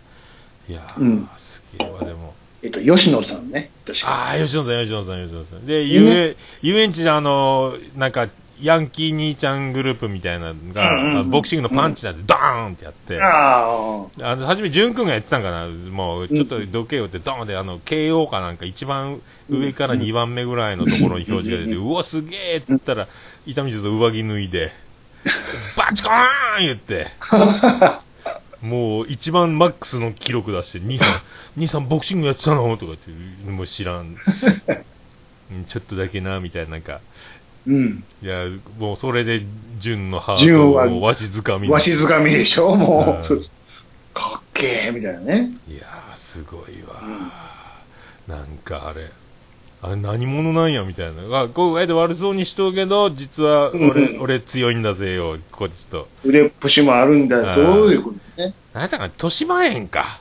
[0.68, 2.34] いやー、うんすげえわ、でも。
[2.64, 3.70] えっと、吉野さんね。
[3.86, 5.66] 確かああ、吉野さん、吉野さん、吉野さん。
[5.68, 8.28] で、遊園、遊園地であのーなんか、
[8.62, 14.36] ヤンキー兄ちゃんグループみたいなのが、ボクシングのパンチなんて、ドーンってやって、ああ。
[14.36, 23.08] の、はじめ、淳君がやってたんかな、もう、ちょっとどけよって、ドーンって、あの、KO かなんか、一番上から2番目ぐらいのところに表示が出て、うわ、すげえっつったら、
[23.46, 24.72] 伊丹十三上着脱いで、
[25.76, 26.14] バチコー
[26.62, 27.08] ン言って、
[28.62, 31.10] もう、一番マックスの記録出して、兄さん、
[31.60, 32.78] 兄さんボクシングやってたの？
[32.78, 34.16] とか言って、もう知らん。
[35.52, 37.00] うんちょっとだけな、みたいな、なんか、あ。
[37.68, 38.04] うん。
[38.22, 38.46] いや、
[38.78, 39.42] もうそれで、
[39.80, 42.76] 純のハートをわしづかみにわしづかみでしょ？
[42.76, 43.42] もはいう。
[44.14, 45.52] かっけえみたいなね。
[45.68, 47.02] いやー、すごいわ。
[48.28, 49.10] なんかあれ、
[49.82, 51.42] あれ何者なんやみたいな。
[51.42, 56.08] あ、こう、えで悪そうにしとうけど、実は俺、うん俺強いんだぜよ、こっちと。
[56.24, 57.54] 腕っぷしもあるんだ。
[57.54, 58.54] そういうことね。
[58.74, 60.20] なんやったかな、豊島園か。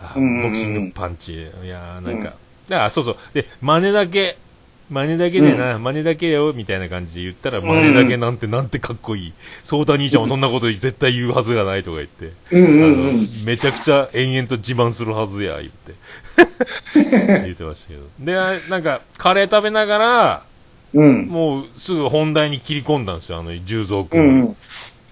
[0.00, 1.34] あうんうんうんボクシングパンチ。
[1.34, 2.32] いやー、なんか、
[2.68, 3.16] だからそうそう。
[3.34, 4.38] で、真似だけ、
[4.88, 9.32] 真似だけでな、真似だけよ、みたいな感じで言ったら、真似だけなんてなんてかっこいい。
[9.64, 12.32] ソーダ兄ちゃんもそんなこと絶対言うはずがないとか言って。
[12.52, 13.26] うんうんうん。
[13.44, 15.94] めちゃくちゃ延々と自慢するはずや、言って。
[17.44, 18.02] 言ってましたけど。
[18.20, 20.42] で、あなんか、カレー食べながら、
[20.94, 21.26] うん。
[21.26, 24.22] もうすぐ本題に切り込んだんですよ、あの、十三う君。
[24.22, 24.56] んうん。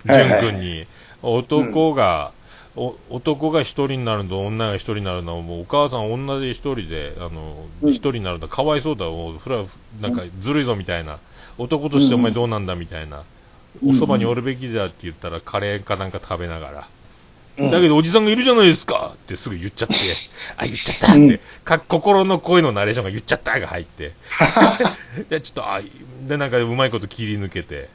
[0.06, 0.86] はいはい淳君に。
[1.22, 2.43] 男が、お
[2.76, 7.90] 男が一人になるのと女が一人になるのはもうお母さん女で一人で、あの、うん。
[7.90, 9.64] 一人になるのはかわいそうだ、もうふら、
[10.00, 11.18] なんかずるいぞみたいな。
[11.56, 13.22] 男としてお前どうなんだみたいな。
[13.82, 13.90] うん。
[13.90, 16.88] おそばにおるべきだって言ったらカレーかなんか食べながら。
[17.58, 17.70] うん。
[17.70, 19.12] だけどおじさんがいるじゃないですか。
[19.14, 19.94] ってすぐ言っちゃって、
[20.56, 21.40] あ、言っちゃったって、うん。
[21.64, 24.14] か心の声のナレーションが言っちゃったが入って、
[25.30, 25.80] で、ちょっと、あ、
[26.26, 27.88] で、なんかうまいこと切り抜けて、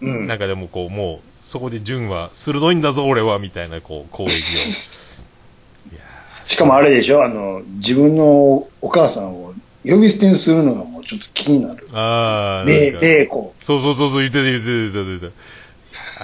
[0.00, 0.26] うん。
[0.26, 4.34] なんかでもこう、もう、そこで純は、鋭いんだぞ俺は、みたいな、こう、攻撃を。
[6.46, 11.88] しかもあれでしょあの、自分のお母さんを呼び捨てにするのがもうちょっと気になる。
[11.92, 13.54] ああ、れい、なんかれいこ。
[13.60, 15.26] そうそうそうそう、言ってた言ってた言ってた言って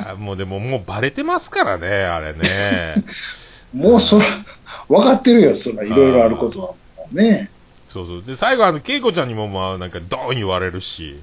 [0.04, 0.10] た。
[0.10, 2.40] あーもうでも、もうバレてますからね、あれね。
[3.72, 4.24] もうそら、
[4.88, 6.66] 分かってるよ、そら、いろいろあることは。
[6.96, 7.50] もうね。
[7.88, 8.24] そうそう。
[8.26, 11.20] で、最後、あの、恵子ちゃんにも、まあ、なんか、ドーン言われるし、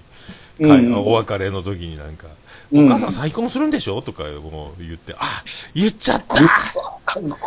[0.59, 4.01] うんはいお別れの時になんか、うんお母さん再婚するんでしょ？
[4.01, 6.91] とかもう言って、あ、言っちゃったぐっさ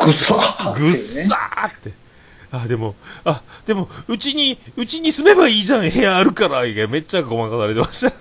[0.04, 1.92] ぐっさぐっさーって。
[2.52, 8.12] あ、でも、あ、でも、うちに、うちに住めばいいじゃん、部屋あるから、いやめっちゃごまかされてました。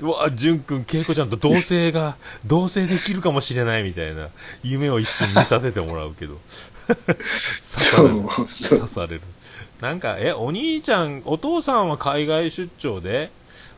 [0.00, 2.16] う わ、淳くん、恵子ちゃんと同棲が、
[2.46, 4.28] 同棲できるかもしれないみたいな、
[4.62, 6.38] 夢を一瞬見させてもらうけど。
[6.88, 7.04] 刺
[7.84, 8.14] される。
[8.78, 9.20] 刺される。
[9.82, 13.30] なんか、え、お兄ちゃん、お父さんは海外出張で、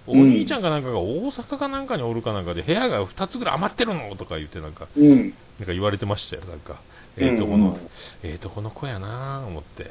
[0.07, 5.16] お兄ちゃんかなんかが大阪かなんかにおるかなんかで、部屋が2つぐらい余ってるのとか言って、なんか、うん。
[5.19, 5.35] なんか
[5.73, 6.77] 言われてましたよ、なんか。
[7.19, 9.90] ええとこのうんうん、ええとこの子やなぁ、思って。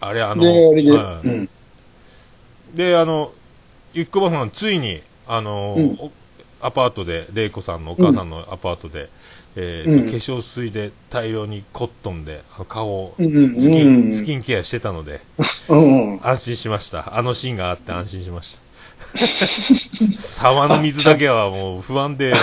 [0.00, 1.48] あれ、あの、うん。
[2.74, 3.32] で、あの、
[3.92, 6.12] ゆっこばさん、ついに、あの、うんお
[6.58, 9.10] アパートで、玲子さんのお母さんのアパートで、
[9.56, 15.20] えーとうん化粧水で大量にコットンで顔をうんうんスキン,、うんスキンケアしてたので。
[16.22, 17.16] 安心しました。
[17.16, 18.65] あのシーンがあって安心しました。
[20.16, 22.36] 沢の水だけはもう不安で、も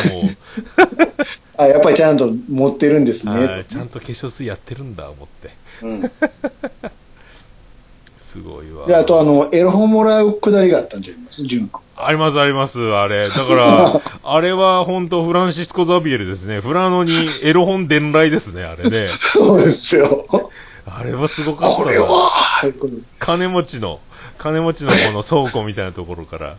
[1.57, 3.45] あ、やっぱりちゃんと持ってるんですう、ね。
[3.45, 5.51] はいちゃんと化粧水やってるんだ、思って。
[5.83, 6.11] うん。
[8.19, 8.87] すごいわ。
[8.87, 11.43] で、あとあの、エロ本もらうくだりがあったんじゃないます？
[11.45, 11.81] 純子。
[11.95, 13.29] ありますあります、あれ。
[13.29, 16.59] だから、あれは本当フランシスコ・ザビエルですね。
[16.59, 19.09] フラノにエロ本伝来ですね、あれね。
[19.23, 20.25] そうですよ。
[20.31, 22.03] ああれはすごかったこれな。
[22.03, 22.31] は、
[23.19, 23.99] 金持ちの、
[24.37, 26.57] 金持ちのこの倉庫みたいなところから、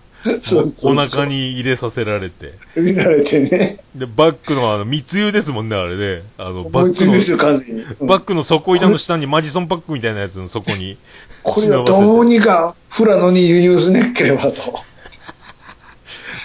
[0.82, 2.54] お腹に入れさせられて。
[2.76, 3.78] 見られてね。
[3.94, 6.22] で、バッグのあの、密輸ですもんね、あれね。
[6.38, 7.82] あの、バッグの、ついですよ、完全に。
[7.82, 10.96] うんバッグの底板の下にマジソンパックみたいなやつの底に、
[11.42, 14.80] これはどうにか、富良野に輸入しなければと。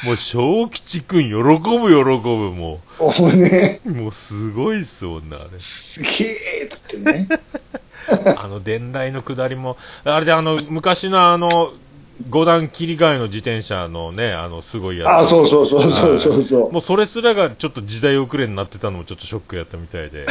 [0.06, 3.92] もう、小吉くん喜ぶ喜ぶ、ももうね、う。
[3.92, 5.58] もう、すごいっすもんね、あれ。
[5.58, 7.28] すげえっつってね。
[8.38, 11.74] あの、伝来の下りも、あれであの、昔のあの、
[12.30, 15.26] 五段切り替えの自転車のね、あの、すごいやつ。
[15.26, 16.72] あ、そうそうそうそうそうそう。
[16.72, 20.26] もうそれすらがちょっと時代遅れになってたのもちょっとショックやったみたいで。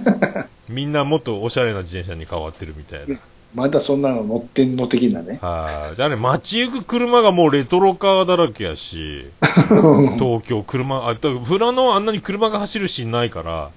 [0.68, 3.18] みんなもっとおしゃれな自転車に変わってるみたいな。
[3.54, 5.38] まだそんなの乗ってんの的なね。
[5.42, 6.02] はい。
[6.02, 9.26] あね、街行く車がもうレトロカーだらけやし、
[10.18, 13.70] 東京車、あ、だから富良野あんなに車が走るシーンないから、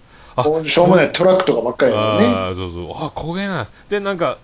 [0.43, 2.25] しょうもないトラックとかばっかりだよね。
[2.25, 2.91] ああ、そうそう。
[2.91, 3.67] あ、焦げない。
[3.89, 4.37] で、なんか、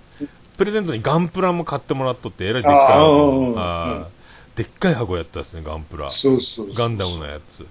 [0.57, 6.11] プレゼントにガンプラも買ってもらっとって、えらいでっかい箱あーでっかい箱やったですね、ガンプラ。
[6.11, 6.73] そうそう。
[6.73, 7.65] ガンダムのやつ。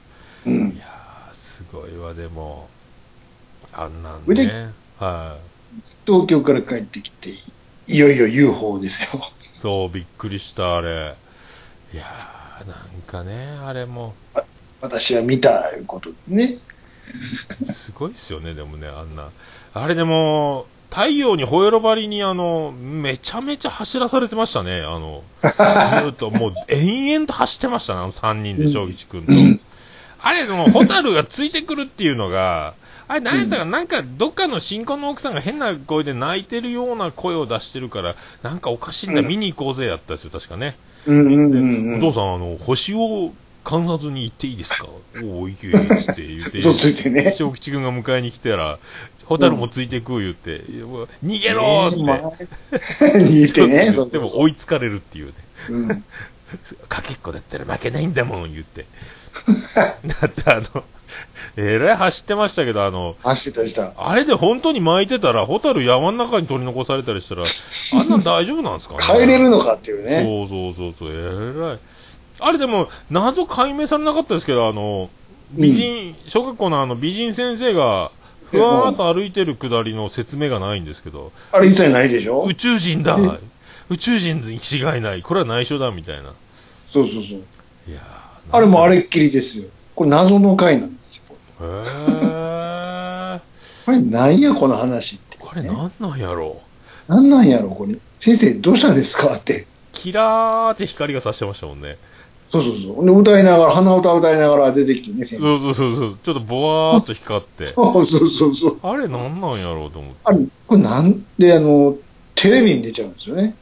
[0.46, 0.78] うんい。
[0.78, 2.68] やー、すごいわ、でも。
[3.72, 4.70] あんなんね。
[4.98, 5.36] は
[6.04, 7.30] 東京から帰ってきて、
[7.86, 9.22] いよいよ UFO ですよ。
[9.22, 9.60] い。
[9.60, 11.14] そう、びっくりした、あれ。
[11.92, 14.14] いやー、なんかね、あれも、
[14.80, 16.58] 私は見たことね。
[17.72, 19.28] すごいっすよね、でもね、あんな。
[19.74, 29.32] あれでも、太陽に吠えろばりに、あの、めちゃめちゃ走らされてましたね、あの、ずーっと、もう、延々と走ってましたね、あの3人で、正吉くんと。
[30.22, 32.74] あれ、でも、ホタルがついてくるっていうのが、
[33.06, 40.76] あれ、なんやったか、なんか、どっかの新婚の奥さんが変な声で泣いてるような声を出してるから、なんかおかしいんだ、うん見に行こうぜ、やったんですよ、確かね。
[41.06, 41.10] お
[42.00, 43.32] 父さん、あの、星を
[43.64, 44.86] 観察に行っていいですか？
[45.24, 45.76] おお、行け、つ
[46.12, 46.58] って言って。
[46.58, 47.32] 嘘ついてね。
[47.36, 48.78] 小吉君が迎えに来たら、
[49.26, 53.92] ホタルもついてく言って、う逃げろーって、えーまあ 似てね。
[53.94, 55.32] そうでも追いつかれるっていうね。
[55.68, 56.04] うん
[56.88, 58.84] かけっこだったら負けないんだもん、言って。
[60.04, 60.82] だってあの、
[61.56, 63.92] えらい走ってましたけど、あの、走ってた。
[63.96, 67.44] あれで本当に巻いてたら、ホタル山の中に取り残されたりしたら、
[68.00, 69.00] あんなん大丈夫なんですかね？
[69.04, 70.24] 帰れるのかっていうね。
[70.24, 71.78] そうそうそうそう、えらい。
[72.40, 75.10] あれでも、謎解明されなかったですけど、あの、
[75.52, 78.12] 美人、小学校のあの美人先生が、
[78.44, 82.42] ふわーっと歩いてるくだりの説明がないんですけど、あれ一切ないでしょ？
[82.48, 83.38] 宇宙人だえ
[83.90, 86.32] 宇宙人に違いないこれは内緒だみたいな。
[86.90, 87.22] そうそうそう。
[87.88, 89.68] いやーあれもあれっきりですよ。
[89.94, 91.22] これ謎の回なんですよ。
[91.60, 93.40] へー。
[93.84, 95.36] これなんやこの話って。
[95.38, 96.60] これなんなんやろ
[97.08, 97.96] うなんなんやろこれ。
[98.18, 99.34] 先生どうしたんですか？
[99.36, 99.66] って。
[99.92, 101.98] キラーって光がさしてましたもんね。
[102.52, 103.06] そうそうそう。
[103.06, 105.44] で、歌いながら、鼻歌歌いながら出てきてね、先生。
[105.44, 106.18] そうそうそうそう。
[106.22, 107.72] ちょっとボワーっと光って。
[107.74, 108.78] そうそうそう。
[108.82, 110.18] あれなんなんやろうと思って。
[110.24, 111.96] あれ、これなんで、あの、
[112.34, 113.54] テレビに出ちゃうんですよね。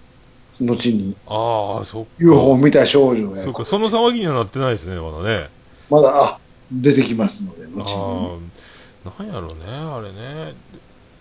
[0.60, 1.14] 後に。
[1.26, 2.08] ああ、そっか。
[2.18, 5.48] UFO 見た少女がそうか、その騒ぎにはなってないですね、まだね。
[5.90, 6.38] まだ、あ、
[6.72, 10.54] 出てきますので、後にああ、なんやろうね、あれね。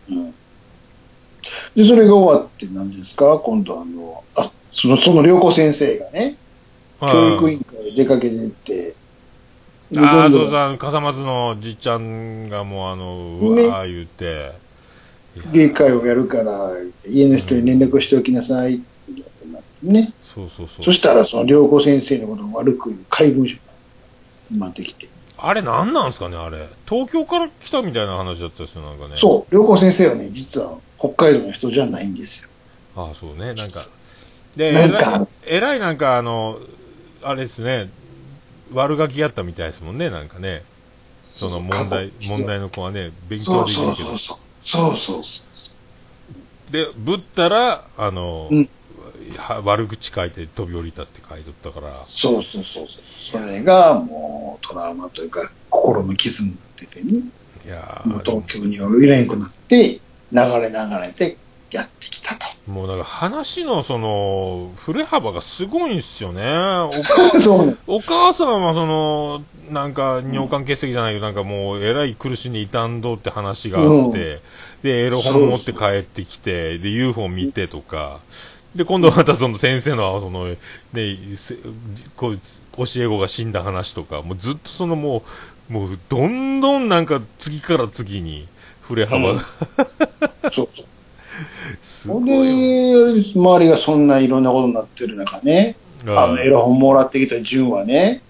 [0.09, 0.33] うん
[1.75, 3.39] で、それが終わって何ですか？
[3.39, 6.35] 今度あの、あ、その、その良子先生がね、
[6.99, 8.95] 教育委員会出かけてって、
[9.91, 14.51] でああ、そうさ、笠松のじっちゃんがもうあの、うねわー言って。
[15.51, 16.71] 芸会をやるから、
[17.07, 18.83] 家の人に連絡しておきなさいって
[19.51, 20.13] なってね。
[20.33, 20.83] そうそうそう。
[20.83, 23.61] そしたら、その良子先生のことを悪く言う怪文書が
[24.51, 25.07] 待ってきて。
[25.37, 26.67] あれなんなんすかね、あれ。
[26.89, 29.13] 東京から来たみたいな話だったですよ、なんかね。
[29.13, 29.17] う。
[29.17, 32.49] そう、良子先生はね、実は北海道の人じゃないんですよ。
[32.95, 33.85] ああ、そうね、なんか。
[34.55, 36.59] で、なんかえらい、えらいなんかあの、
[37.23, 37.89] あれですね、
[38.73, 40.63] 悪ガキやったみたいですもんね、なんかね。
[41.35, 44.37] その問題、問題の子はね、勉強できるけどそう。
[44.63, 44.97] そう。
[44.97, 45.23] そう
[46.71, 48.69] で、ぶったら、あの、うん
[49.35, 52.05] は悪口書いて飛び降りたって書いてあったから、う。
[52.07, 53.41] そうそうそうそう。
[53.41, 57.23] それがもうトラウマというか、心の傷になっててね。
[57.65, 59.99] いやもう東京には売れんくなって、
[60.31, 61.37] 流れ流れて
[61.71, 62.45] やってきたと。
[62.71, 66.43] もうなんか話のその、振れ幅がすごいんですよね。
[66.43, 67.77] おかそう。
[67.87, 74.41] お母さんはその、なんか尿管結石じゃないけど、なんかもうえらい苦しんで傷んどって話があって、
[74.83, 78.19] で、エロ本持って帰ってきて、で、UFO 見てとか、
[78.75, 80.57] で、今度またその先生の、その、ね、
[81.35, 81.55] せ
[82.15, 85.23] こう、教え子が死んだ話とか、もうずっとそのも
[85.69, 88.47] う、もうどんどんなんか次から次に
[88.81, 89.45] 振れ幅が、
[90.51, 90.85] そうそう。
[91.81, 92.25] すほん。
[92.25, 92.31] で、
[93.35, 98.21] 周りがそんないろんなことになってる中ね、あのエロ本もらってきた純はね、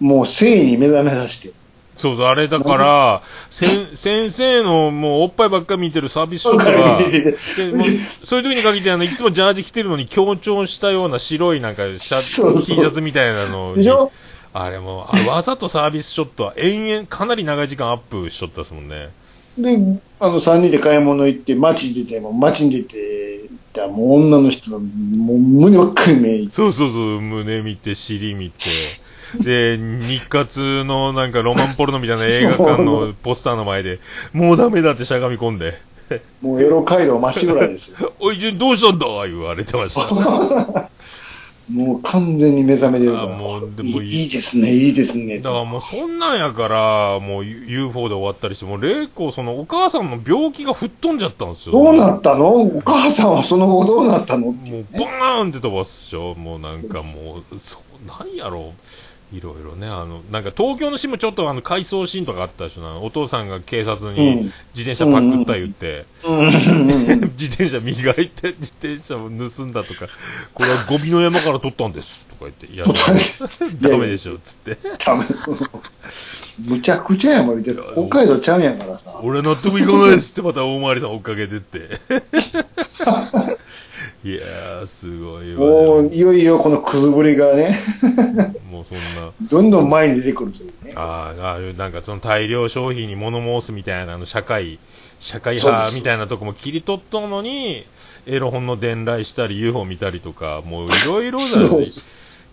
[0.00, 1.52] もう性に目覚め出して、
[1.96, 6.98] そうそう、あれだから、せん先生のもうおっぱいばっか見てるサービスショットが、
[8.24, 12.62] そういう時に限ってあの、いつもジャージ着てるのに強調したような白いなんかシャそうそう。
[12.64, 13.88] T シャツみたいなのに
[14.54, 19.10] あれもわざとサービスショットは延々かなり長い時間アップしとったですもんね。
[19.58, 19.78] で、
[20.20, 23.40] あの、3人で買い物行って、街に出て、もう街に出て、
[23.72, 28.68] たらもう女の人の、もう胸ばっかり目そうそうそう、胸見て、尻見て。
[29.40, 33.98] で、日活のなんかロマンポルノみたいな映画館のポスターの前で、
[34.32, 35.80] もうダメだってしゃがみ込んで、
[36.42, 38.12] もうエロ街道まっしぐらいですよ。
[38.20, 39.06] おい、じゅんどうしたんだ？
[39.26, 40.02] 言われてました。
[41.70, 43.24] もう完全に目覚めてるから。
[43.24, 45.38] あもうでもいいいいですね、いいですね。
[45.38, 51.72] だからもうそんなんやから、もう UFO で終わったりして、もう玲子、そのお母さんの病気が吹っ飛んじゃったんですよ。
[51.72, 52.52] どうなったの？
[52.54, 54.50] お母さんはその後どうなったの？
[54.50, 56.34] ってもいううバーンって飛ばすでしょ？
[56.34, 58.72] もうなんかもう、そう、なんやろ
[59.32, 62.82] いろいろね、あの、なんか東京のシーンもちょっとあの回想シーンとかあったでしょ。
[62.82, 64.52] なお父さんが警察うにん。
[64.74, 66.04] 自転車パクった言って、
[67.38, 70.08] 自転車磨いて自転車を盗んだとか、
[70.52, 72.84] これはゴミの山から取ったんですとか言って、いや、
[73.80, 74.76] ダメでしょ、つって。
[75.04, 75.24] ダメ。
[76.58, 77.72] むちゃくちゃやもん、北
[78.08, 79.18] 海道ちゃうんやからさ。
[79.22, 82.00] 俺納得いかないですってまた大回りさん追っかけてって。
[84.24, 87.76] いやー、すごいわ、もう、いよいよこのくずぶりがね、
[88.70, 89.32] もうそんな。
[89.50, 90.92] どんどん前に出てくるというね。
[90.94, 94.78] ああ、なんかその大量消費に物申すみたいなあの社会、
[95.18, 97.84] 社会派みたいなとこも切り取ったのに、
[98.26, 101.86] エロ本の伝来したり UFO 見たりとか、もういろいろだよね。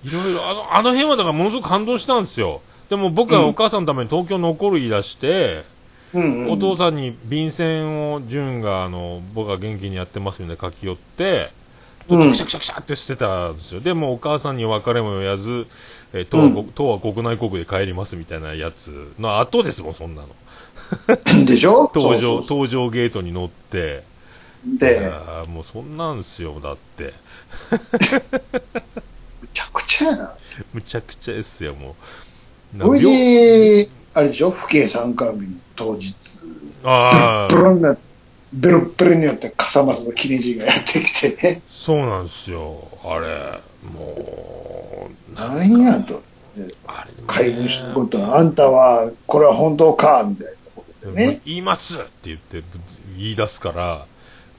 [0.03, 2.61] いろいろ、あの、あの辺はだからものすごく感動したんですよ。
[2.89, 5.63] でも僕はお母さんのために東京残る言い出して、
[6.13, 11.51] うんうんお父さんに便箋を純があの僕が元気にやってますみたいな書き寄って、
[12.09, 13.81] うんくしゃくしゃくしゃって捨てたんですよ。
[13.81, 15.67] でもお母さんに別れも言わず、
[16.13, 20.29] えー党は党は国内国で帰りますみたいなやつの後ですもん、そんなの。
[21.45, 24.03] でしょ登場、登場ゲートに乗って、
[24.65, 27.13] で、やーもうそんなんすよ、だって。
[29.41, 30.35] むちゃくちゃやな。
[30.73, 31.95] むちゃくちゃですよ、もう。
[32.77, 36.15] それ病で、あれでしょ父兄参観日の当日、
[36.83, 37.97] ああ、ブロンな、
[38.51, 41.61] ベロッベロによって笠松のキネジがやってきてね。
[41.89, 43.59] そうなんですよ、あれ。
[43.91, 46.21] もう、ななんやと。
[46.85, 47.07] あ
[47.41, 51.41] れ、したことは、あんたは、これは本当かみたいなことでね。
[51.45, 52.67] 言いますって言って、ぶ
[53.17, 54.05] 言い出すから、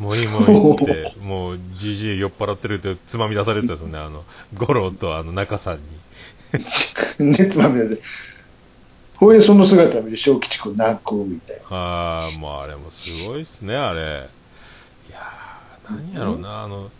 [0.00, 5.82] もういいもういいって、もう、じじい酔っ払ってるってつまみ出されてたんですよね、あの、五郎とあの中さんに。
[7.30, 8.02] ね、つまみ出て。
[9.18, 11.76] ほいで、その姿を見て、小吉君泣くみたいな。
[11.76, 14.39] ああ、もうあれもすごいっすね、あれ。
[15.90, 16.90] 何やろうな、あの、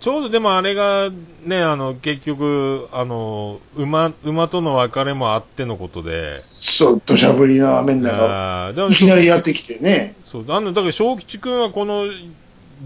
[0.00, 1.10] ちょうどでもあれが、
[1.44, 10.14] ね、あの、結局、あの、馬、馬との別れもあってのことで、そう、土砂降りの雨の中、いきなりやってきてね。
[10.24, 12.06] そう、あの、だから、小吉くんはこの、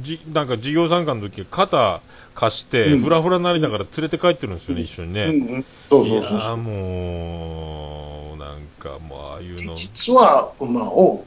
[0.00, 2.00] じ、なんか、授業参観の時、肩
[2.34, 5.24] 貸して、うんふらふらなりながら連れて帰ってるんですよね、一緒にね。
[5.26, 5.64] うんうん。
[5.88, 6.32] そういそうそう。
[6.32, 11.24] やーもう、なんか、もう、ああいうの、実は馬を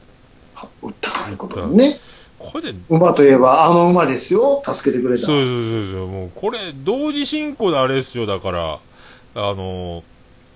[0.82, 1.96] 撃ったということでね。
[2.38, 4.62] これで、馬といえば、あの馬ですよ。
[4.64, 5.26] 助けてくれた。
[5.26, 8.78] そうそうそうそう、もう、これ、同時進行であれですよ、だから、
[9.34, 10.04] あの、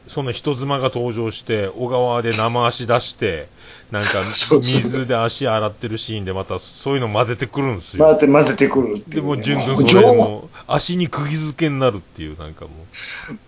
[0.09, 3.49] その人妻が登場して、小川で生足出して、
[3.91, 4.23] なんか、
[4.63, 8.05] 水で足洗ってるシーンで、また、そういうの混ぜてくるんですよ。
[8.05, 12.71] 混ぜて混ぜてくるってね、でも、純君それも、足に釘付けになるっていう、なんかも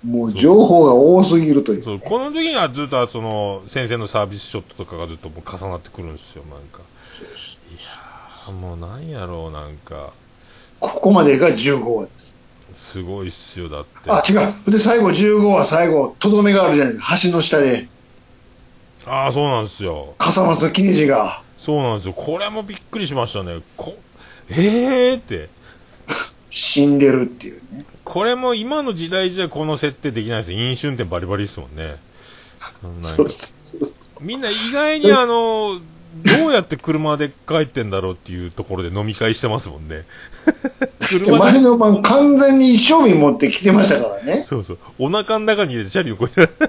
[0.05, 1.85] もう情報が多すぎるというう、。
[1.85, 6.81] そう、この時にはずっと、その、先生のサービスショットとかがずっともう重なってくるんですよ、なんか。
[8.47, 10.13] いやー、もうなんやろう、なんか、
[10.81, 12.37] ここまでが15話です。
[12.75, 14.11] すごいっすよ、だって。
[14.11, 14.33] あ、違
[14.69, 14.71] う。
[14.71, 17.19] で、最後15話、最後、とどめがあるじゃないですか。
[17.23, 17.89] 橋の下で、
[19.07, 20.15] ああ、そうなんですよ。
[20.19, 22.15] 笠松の木ネジが、そうなんですよ。
[22.15, 23.61] これもびっくりしましたね。
[23.77, 23.97] こ
[24.51, 25.49] ええー、って。
[26.51, 27.85] 死んでるっていうね。
[28.05, 30.59] これも今の時代じゃこの設定できないですよ。
[30.59, 31.97] 飲酒運転バリバリですもんね。
[32.83, 33.49] なんかそうそ
[33.83, 33.91] う
[34.21, 35.81] みんな意外にあの、
[36.15, 40.05] どうやって車で帰ってんだろうっていうところで飲み会してますもんね。
[41.39, 44.45] 前の晩、完全に一生瓶持ってきてましたからね。
[44.49, 44.79] そうそう。
[44.99, 46.69] お腹の中に入れてチャリをこうやって、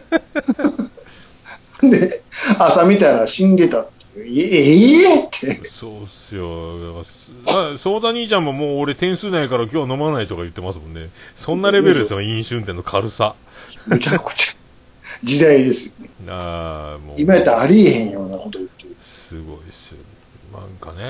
[1.87, 2.23] で、
[2.57, 5.05] 朝見たら死んでたっていう。
[5.07, 5.69] ええって。
[5.69, 6.79] そうっすよ。
[6.87, 11.09] だからすあ、ソーダ兄ちゃんももう俺点数ないから今日飲まないとか言ってますもんね。
[11.35, 13.35] そんなレベルですよ、飲酒運転の軽さ。
[13.85, 14.55] むちゃくちゃ。
[15.23, 16.09] 時代ですよね。
[16.27, 17.15] ああ、もう。
[17.17, 18.74] 今やったらありえへんようなこと言ってる。
[19.27, 19.97] すごいっすよ。
[20.53, 21.09] なんかね、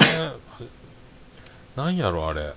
[1.76, 2.54] なんやろ、あれ。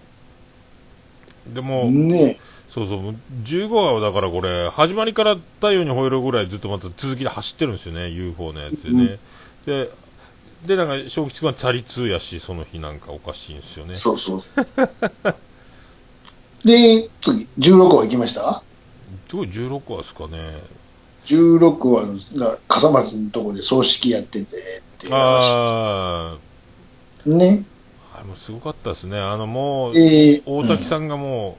[1.53, 2.39] でも、ね
[2.71, 9.19] そうそう、もう15話はだからこれ、始まりから太陽に吠えるぐらいずっとまた続きで走ってるんですよね、UFO のやつでね。
[9.67, 9.91] で、
[10.67, 13.97] で、なんか、小吉君はチャリ通やし、その日なんかおかしいんですよね。
[13.97, 14.43] そうそう。
[16.65, 18.63] で、次、16話行きました？
[19.31, 20.39] どう16話ですかね。
[21.27, 22.07] 16話
[22.39, 26.37] が笠松のとこで葬式やっててっていう話あ
[27.27, 27.65] ね。
[28.15, 29.19] あ、あれもすごかったですね。
[29.19, 31.57] あの、もう、えー、大滝さんがも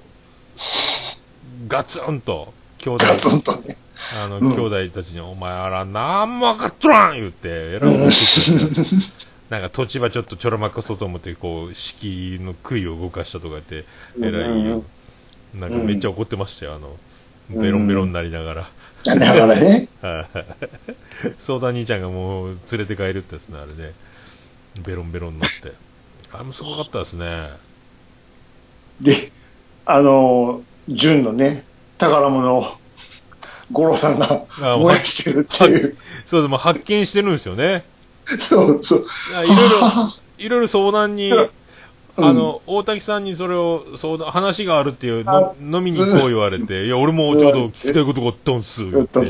[0.57, 3.77] う、ガツンと、兄弟、ガツンとね。
[4.21, 8.95] あの、うん兄弟たちに、お前あら、なんも分かっとらん言って、えらい怒って
[9.49, 13.85] なんか土地場ちょっとちょろまかそうと思って、こう、敷居の杭を動かしたとか言って、
[14.21, 14.83] えらいよ。
[15.55, 16.97] なんかめっちゃ怒ってましたよ、あの、
[17.49, 18.69] ベロンベロンになりながら。
[19.03, 19.87] だからね。
[20.01, 20.27] は
[21.25, 23.93] い相談兄ちゃんがもう連れて帰るってやつね、あれね。
[24.83, 25.73] ベロンベロンになって。
[26.31, 27.49] あれもすごかったですね。
[29.01, 29.31] で、
[29.85, 31.65] あの、純のね、
[31.97, 32.65] 宝物を、
[33.71, 35.97] 五郎さんがあ燃やしてるっていう。
[36.25, 37.85] そうでも発見してるんですよね。
[38.25, 39.05] そうそう。
[39.31, 39.55] いろいろ、
[40.37, 41.49] いろいろ相談に、うん
[42.27, 49.21] あの、大滝さんにそれを、相談、話があるっていうあの、飲みに行こう言われて、いや、俺もちょうど聞きたいことがあったんす、言って。
[49.21, 49.29] で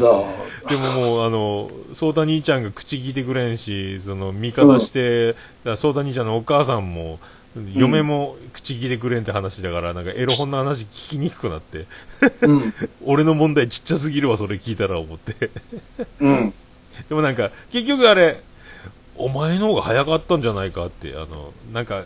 [0.76, 5.40] ももう、あの、相談兄ちゃんが口聞いてくれんし、その、味方して、だか
[5.72, 7.20] ら相談兄ちゃんのお母さんも、
[7.74, 11.86] 嫁も口聞いてくれんって話だから、なんかエロ本の話聞きにくくなって、
[12.42, 12.74] うん、
[13.06, 15.50] 俺の問題ちっちゃすぎるわ、それ聞いたら思って。
[16.20, 16.54] うん。
[17.08, 18.42] でもなんか、結局あれ、
[19.20, 22.04] お前の方が早かったんじゃないかって、あの、なんか、い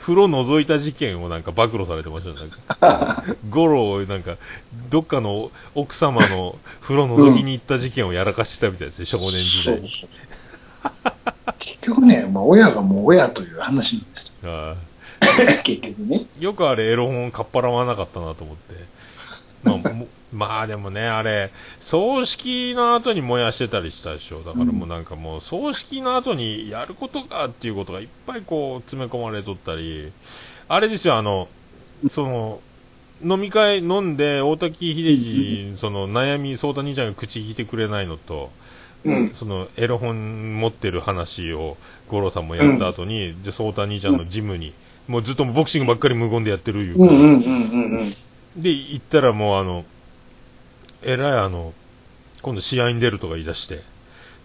[0.00, 2.24] 風呂覗いた事件をなんか暴露されてまし
[2.80, 2.84] た
[3.24, 3.36] ね。
[3.48, 4.36] ゴロ をなんか、
[4.90, 10.08] どっかの奥様の風呂覗きに行った事件をやらかしてたみたいですね、少年時代に。
[11.60, 14.76] 結局ね、まあ、親がもう親という話なんですあよ。
[15.62, 16.26] 結局ね。
[16.38, 18.95] ーよくあれ、エロ本かっぱらわなかったなと思って。
[19.66, 21.50] まあ、もまあでもね、あれ、
[21.80, 24.40] 葬式の後に燃やしてたりしたでしょ。
[24.40, 30.12] だからもうなんかもう、葬式の後にやることかっていうことがいっぱいこう、詰め込まれとったり、
[30.68, 31.48] あれですよ、あの、
[32.10, 32.60] その、
[33.24, 38.50] 飲み会飲んで、大滝秀治、その悩み、相談兄ちゃんが口聞いてくれないのと、
[39.04, 39.30] うん。
[39.30, 41.76] そのエロ本持ってる話を
[42.08, 44.74] 五郎さんもやった後に、で、相談兄ちゃんのジムに、
[45.08, 48.14] もうずっとボクシングばっかり無言でやってるいううんうんうんうん。
[48.56, 49.84] で、行ったらもうあの、
[51.02, 51.72] えらいあの、
[52.42, 53.82] 今度試合に出るとか言い出して、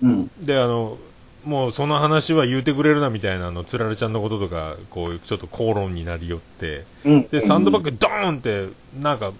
[0.01, 0.32] うん。
[0.39, 0.97] で、あの、
[1.45, 7.28] もうその話は言うてくれるなみたいなあの、つられちゃんのこととか、こう、ちょっと口論になりよって、うん。
[7.28, 8.68] で、サンドバッグドーンって、
[8.99, 9.32] なんか、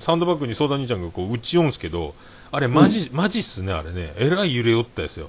[0.00, 2.14] サンドバッグに相談兄ちゃんがこう打ちよんすけど、
[2.50, 4.14] あれマジ、マジっすね、あれね。
[4.16, 5.28] えらい揺れよったですよ。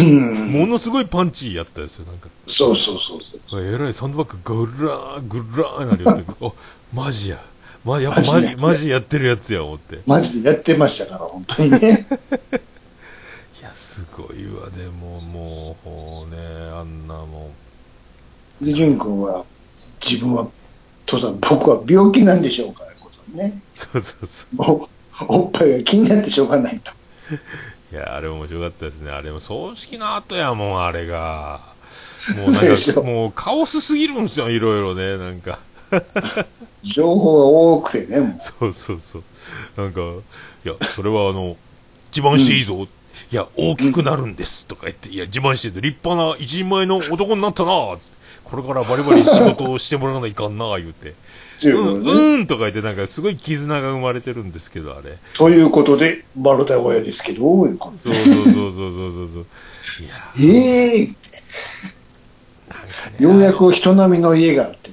[0.00, 2.28] う んものすごいパンチやったですよ、なんか。
[2.46, 3.18] そうそうそう
[3.50, 3.64] そう。
[3.64, 6.52] えらいサンドバッグぐらー、ぐらーなりよって、 あ、
[6.94, 7.42] マジや。
[7.84, 10.00] ま、やっぱマジ、マジやってるやつや、思って。
[10.06, 11.78] マジでやってましたから、本当にね。
[13.60, 16.38] いや、すごいわ、でも、もう、もうね、
[16.72, 17.50] あんなも
[18.60, 19.44] で、淳君は、
[20.00, 20.48] 自分は、
[21.06, 23.60] 父さん、僕は病気なんでしょうかことね。
[23.76, 24.88] う、そうそうそお
[25.28, 26.92] おっぱいが気になってしょうがないと。
[27.92, 27.94] う。
[27.94, 29.10] いや、あれ面白かったですね。
[29.10, 31.72] あれも葬式の後やもん、あれが。
[32.36, 35.58] もうなんか、もうカオスすぎるんですよ、いろいろね、なんか。
[36.82, 38.40] 情報が多くてね、もう。
[38.40, 39.22] そうそうそう。
[39.76, 40.00] なんか、
[40.64, 41.56] いや、それはあの、
[42.14, 42.86] 自慢していいぞ。
[43.30, 44.66] いや、大きくなるんです。
[44.66, 47.96] とか言って、いや、自慢してて、立派な一人前の男になったな
[48.44, 51.14] これからバリバリ仕事をしてもらわないかんな言うて。
[51.64, 55.18] うん、うんとか言って、なんかすごい絆が生まれてるんですけど、あれ。
[55.34, 59.46] ということで、マルタ親ですけど、いうそうそうそうそうそうそう。
[60.04, 61.06] いやええ
[62.68, 63.16] なんかね。
[63.18, 64.91] ようやく人並みの家があって。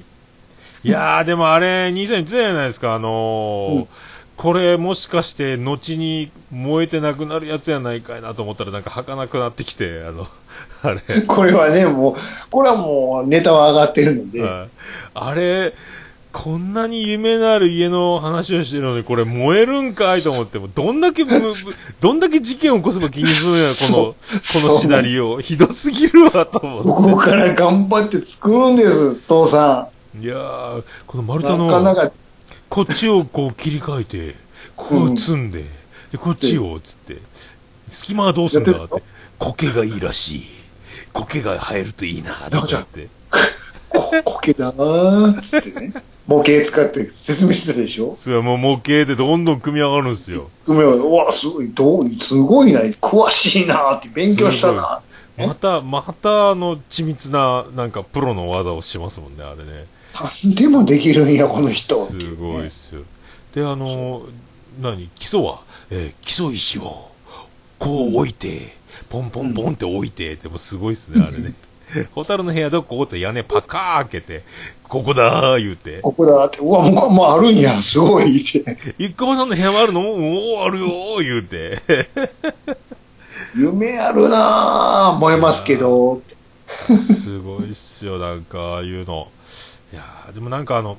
[0.82, 3.88] いやー、でもあれ、兄さん言ってたじゃないですか、あのーうん。
[4.36, 10.26] これもしかして、後に燃えてなくなるやつやないかいなと思ったら、なんか儚くなってきて、あの、
[10.82, 12.14] あれ、これはね、もう、
[12.50, 14.68] これはもうネタは上がってるので、はい。
[15.12, 15.74] あれ、
[16.32, 21.24] こんなに夢のある家の話をしてるのに、これ燃えるんかいと思って、もうどんだけ
[22.00, 24.14] どんだけ事件を起こせば気にするんや、この、こ
[24.74, 25.38] のシナリオ。
[25.40, 29.99] ひどすぎるわ、と思ここから頑張って作るんです、父さって。
[30.18, 31.42] いやー、この丸ん。
[31.42, 32.12] 太の、
[32.68, 34.34] こっちをこう切り替えて、
[34.76, 35.64] こう積んで、
[36.10, 37.18] で、こっちを、つって、
[37.88, 39.02] 隙間はどうすんだって
[39.38, 40.44] 苔がいいらしい。
[41.12, 43.08] 苔が生えるといいな、とか言って。
[43.88, 45.92] こ苔だなーっつってね。
[46.26, 48.14] 模型使って説明してたでしょ？
[48.14, 50.48] それはもう模型でどんどん組み上がるんですよ。
[50.66, 55.02] 梅は、うわ、すごい、どう、すごいな、詳しいなーって勉強したな。
[55.36, 59.86] えまた、また、あの、緻密な、なんか、プロの技をしますもんね、あれね。
[60.14, 62.06] なんでもできるんや、この人。
[62.06, 63.02] すごいですよ。
[63.54, 64.22] で、あの、
[64.80, 65.08] 何？
[65.14, 67.10] 基礎は、えー基礎石を、
[67.78, 68.74] こう置いて、
[69.08, 71.54] ポンポンポンって置いて、でもすごいっすね、あれね。
[72.12, 74.44] ホタルの部屋どこって屋根パカー開けて、
[74.84, 76.00] ここだー言うて。
[76.02, 78.76] ここだって、うわ、もう、もうあるんや、すごいって。
[78.98, 80.00] 一個さんの部屋もあるの？
[80.00, 81.80] おお、あるよー言うて。
[83.56, 86.22] 夢あるなぁ、燃えますけど。
[86.68, 89.28] すごいっすよ、なんか、ああいうの。
[89.92, 90.98] いやーでもなんかあの、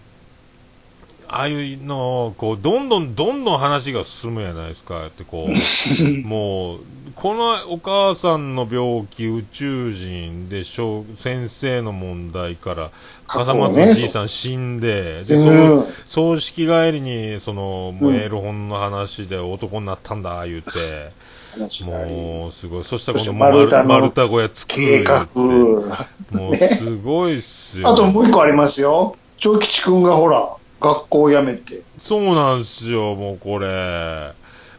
[1.33, 6.79] ああいうの、こう、どんどんどんどん話が進むじゃないですか、ってこう、 もう、
[7.15, 12.89] このお母さんの病気、宇宙人で、小先生の問題から、
[13.27, 21.11] 笠松のじいさん死んで、で、そのうん葬式帰りに、その、もうエロ本の話で男になったんだ、言うて、
[21.85, 22.83] もう、すごい。
[22.83, 25.27] そしたら今度、丸太の丸太小屋作る計画。
[25.33, 25.91] 言う
[26.29, 26.35] て。
[26.35, 27.89] もうすごいっすよ。
[27.89, 29.15] あともう一個ありますよ。
[29.37, 30.49] 長吉くんがほら、
[30.81, 31.81] 学校辞めて。
[31.97, 34.33] そうなんすよ、もうこれ。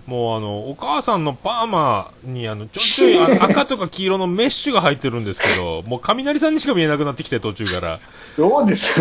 [0.07, 8.01] もうあの、お母さんのパーマにあの、ちょいちょい 赤とか黄色のメッシュが入ってるんですけど、もう雷さんにしか見えなくなってきて途中から。
[8.37, 9.01] どうです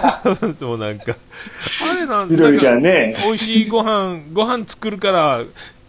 [0.60, 1.14] もうなんか、
[1.90, 3.16] あれなんみどりちゃなんかんね。
[3.24, 5.40] 美味しいご飯、ご飯作るから、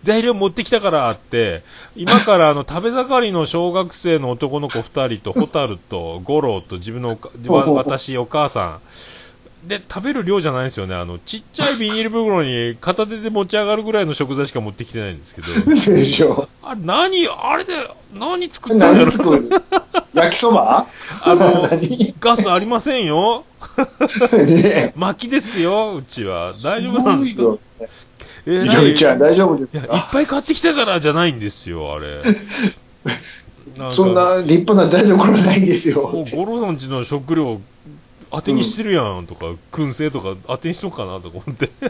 [0.06, 1.64] 材料持ってきたからって、
[1.96, 9.68] 今からあの、食べ盛りの小学生の男の子二人と、ホタルと、五郎と自分のおか、 わ私、お母さん。
[9.68, 10.94] で、食べる量じゃないんですよね。
[10.94, 15.48] あの、ちっちゃいビニール袋に片手で持ち上がるぐらいの食材しか持ってきてないんですけど。
[15.76, 16.48] でしょ。
[16.62, 17.74] あれ、何あれで、
[18.14, 19.50] 何作ったんだろう何作る？
[20.14, 20.86] 焼きそば？
[21.24, 22.14] あの 何？
[22.20, 23.44] ガスありませんよ
[24.46, 26.54] ね薪ですよ、うちは。
[26.64, 27.42] 大丈夫なんですか？
[27.42, 27.60] よ。
[28.46, 32.22] えーみどりちゃん大丈夫ですいや、いっかぱい買ってきたからじゃないんですよ、あれ。
[33.78, 36.26] なんかそんな立派な台所ないんですよもう。
[36.36, 37.60] 五郎さんちの食料
[38.32, 41.72] 当てにしてるやんとか、燻製とか当てにしとくかなとか思って。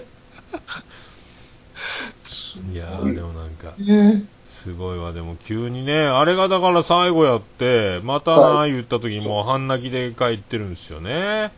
[2.74, 5.12] いやー、でもなんか、ねすごいわ。
[5.14, 11.52] でも急にね、あれがだから最後やって、またなは言った時にもう半泣きで帰ってるんですよね。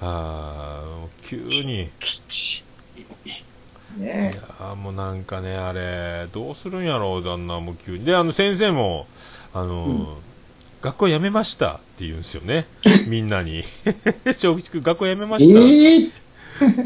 [0.00, 1.36] あー、もう急
[3.96, 4.02] に。
[4.02, 8.04] いねやーもうなんかね、あれ、どうするんやろう、旦那も急に。
[8.04, 9.06] で、あの先生も、
[9.54, 10.32] あのー
[10.82, 12.66] 学校辞めましたって言うんですよね。
[13.06, 13.62] みんなに。
[14.36, 16.22] 小吉君、学校辞めました、ええ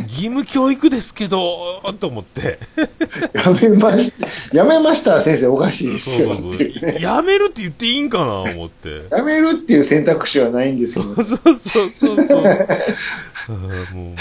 [0.09, 2.59] 義務教育ですけど、と思って。
[3.35, 4.57] やめました。
[4.57, 6.55] やめました先生おかしいですよそうそうそう。
[6.55, 6.99] っていうね。
[7.01, 9.03] 辞めるって言っていいんかな、思って。
[9.11, 11.05] やめるっていう選択肢はないんですよ。
[11.17, 12.17] そうそうそうそう。
[12.47, 14.15] あーもう、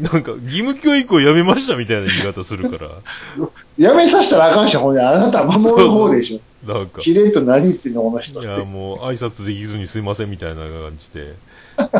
[0.00, 2.90] なんか、義務教育をやめましたみたいな言い方するから。
[3.78, 6.72] やめさせたらあかんし、ほんで、あなたは守る方でしょ。
[6.72, 8.64] なんか、しれっと何言ってんの、この人いや。
[8.64, 11.34] もう、挨拶できずにすいませんみたいな感じで。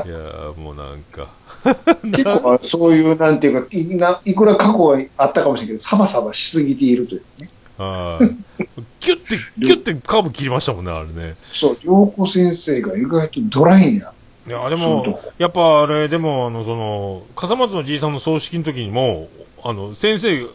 [0.07, 1.29] いや、もうなんか、
[2.05, 7.51] 結構、そういう、なんていうかいないくら過去があったかもしれないけど、サバサバしすぎているというね。
[7.79, 8.65] はい。
[9.01, 11.37] キュッて、キュッてカーブ切りましたもんね、あれね。
[11.53, 14.13] そう、陽子先生が意外とドライな。
[14.51, 19.29] いや、でも、やっぱあれ、でも、あの、その、笠松のじいさんの葬式の時にも、
[19.63, 20.47] あの、先生、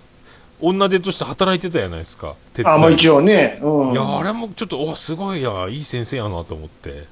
[0.59, 2.35] 女手として働いてたじゃないですか。
[2.65, 3.91] あ、まあ一応ね、うん。
[3.93, 7.05] いや、あれもちょっと、お、すごいや、いい先生やなと思って。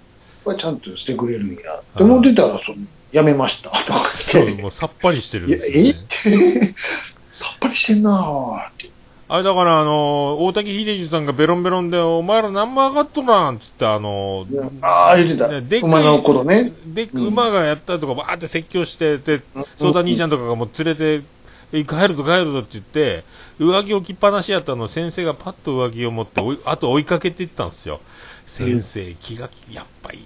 [0.43, 1.55] これちゃんとしてくれるんや。
[1.55, 2.77] って思ってたら、その、
[3.13, 3.69] やめました。
[3.69, 4.55] とかそう。
[4.57, 5.93] もうさっぱりしてるんいや、え
[7.31, 8.89] さっぱりしてんなぁって。
[9.29, 14.45] あれだから、あの、大滝秀治さんがベロンベロンで、お前ら何も上がっとらんっつって、あの、
[14.81, 15.47] ああ、言ってた。
[15.47, 16.73] ねでっかい馬のね。
[16.85, 19.41] で、うん馬がやったとか、バーって説教して、で、
[19.79, 21.25] 相談兄ちゃんとかがもう連れて、
[21.71, 23.23] え帰るぞ帰るぞって言って、
[23.59, 28.01] 上着置きっぱなしやったのを先生がパッと上着を持ってあと追いかけていったんですよ。
[28.45, 30.25] 先生、気が利、やっぱり、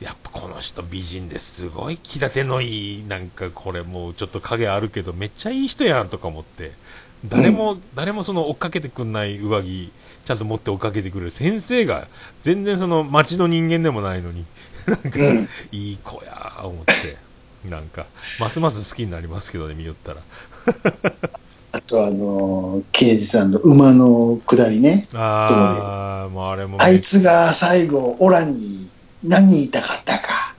[0.00, 6.72] やっぱこの人美人ですごい気立てのいい、なんかこれもうちょっと影あるけど、めっちゃいい人やんとか思って、
[7.24, 9.92] 誰も、誰もその追っかけてくんない上着、
[10.24, 12.06] ちゃんと持って追っかけてくれる先生が、
[12.42, 14.44] 全然その町の人間でもないのに、
[14.86, 18.06] なんか、うんいい子やー思って、なんか、
[18.38, 20.20] ますます好きになりますけどね、見よったら。
[21.70, 25.06] あとあのー、刑事さんの馬の下りね。
[25.12, 28.90] あー、もうあれも、あいつが最後、オラに
[29.22, 30.54] 何言いたかったか。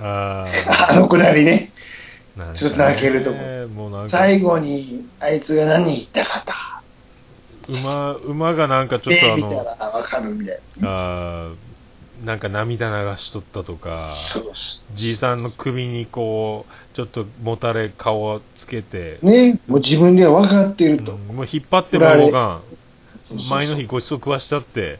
[0.00, 0.46] あ
[0.90, 1.70] あの下りね。
[2.54, 6.82] ちょっと泣けるとこ最後に、あいつが何言いたかった。
[7.68, 14.04] 馬、馬がなんかちょっで、と見たあらわかるみたいの、あー、なんか涙流しとったとか。
[14.94, 21.12] じいさんの首にこう、ちょっともたれ顔つけて、ね、もう自分では分かっていると。
[21.12, 22.60] うんもう引っ張っても動かん。
[23.28, 24.98] そうそうそう前の日ごちそう食わしちゃって、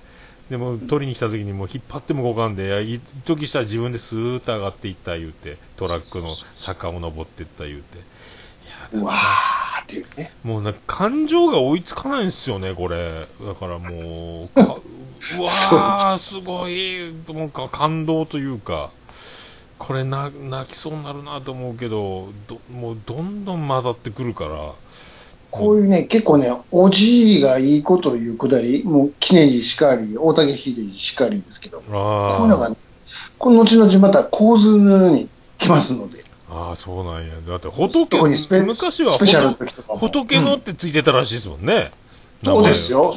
[0.51, 7.99] でも取りに来た時にもう引っ張っても動かんで、一時したら自分でスーッと上がっていった言うて、トラックの坂を登っていった言うて。
[7.99, 8.01] い
[8.99, 10.31] や、うわーっっていうね。
[10.45, 13.27] もうなんか感情が追いつかないんですよね、これ。
[13.45, 14.79] だからもう、か
[15.39, 17.13] うわー、すごい、
[17.51, 18.91] か感動というか、
[19.79, 24.73] これな泣きそうになるなと思うけど、どもうどんどん混ざってくるから、
[25.51, 32.77] こういうね、結構ね、おじいがいいこと言うくだり、もう、記念にしかり、大竹秀治しかりですけど、あこういうのが、ね、
[33.39, 35.29] この後々また構図のように
[35.59, 37.35] 来ますので、ああ、そうなんや。
[37.47, 39.99] だって仏、特にスペ昔はスペシャルの仏時とかも。
[39.99, 41.93] 仏のってついてたらしいですもんね。
[42.45, 43.15] そうですよ。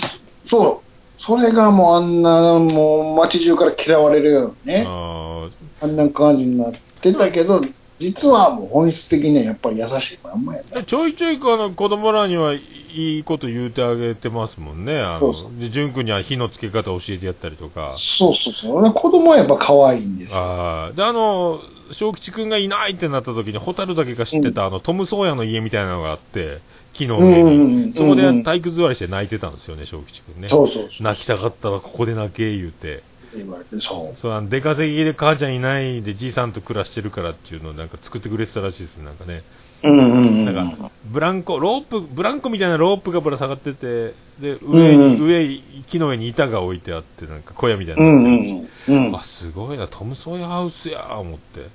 [0.47, 1.21] そう。
[1.21, 5.47] それがもうあんな、もう街中から嫌われるようなね、あ
[5.81, 7.61] あんな感じになってたけど、
[8.03, 10.75] 実はもう本質的にはやっぱり優しいまんまやあ。
[10.75, 10.81] ね。
[10.81, 15.01] でちょいちょいあの子供らにはいいこと言うてあげてますもんね。
[15.01, 17.95] あの、そうそで、淳君には火のつけ方教えてやったりとか。
[17.97, 18.93] そうそうそう。
[18.93, 20.39] 子供はやっぱ可愛いんですよ。
[20.39, 20.91] ああ。
[20.91, 26.59] で、あの、小吉君がいないってなった時に、ホタルだけが知ってた、あの、トム・ソーヤの家みたいなのがあって、
[26.93, 27.93] 木の上に。
[27.93, 30.49] そこで体育座りして泣いてたんですよね、小吉君ね。
[30.49, 31.03] そうそうそう。
[31.03, 33.01] 泣きたかったらここで泣け、言うて。
[33.37, 34.15] 言われて、そう。
[34.15, 39.43] そう、あの出稼ぎで母ちゃんいないでじいさんと暮らしてるからっていうのをなんか作ってくれてたらしいです、なんかね。
[39.83, 40.45] うんうんうん。
[40.45, 49.15] なんか、ブランコ、ロープ、ブランコみたいなロープがぶら下がってて、で、上に、うん上、木の上に板が置いてあって、なんか小屋みたいなってうんうん。
[49.15, 51.67] あ、すごいな、トム・ソーヤハウスや思って。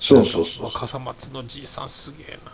[0.00, 2.52] そうそうそう笠松のじいさんすげえな。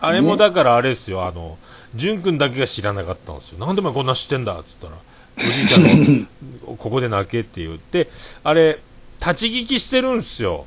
[0.00, 1.56] あれもだからあれですよ、あの、
[1.94, 3.58] 淳君だけが知らなかったんですよ。
[3.58, 4.92] なんでお前こんな知ってんだっつったら、
[5.38, 8.08] おじいちゃんの、ここで泣けって言って、
[8.42, 8.78] あれ、
[9.20, 10.66] 立ち聞きしてるんですよ。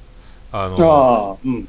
[0.51, 1.67] あの、ああ、うん。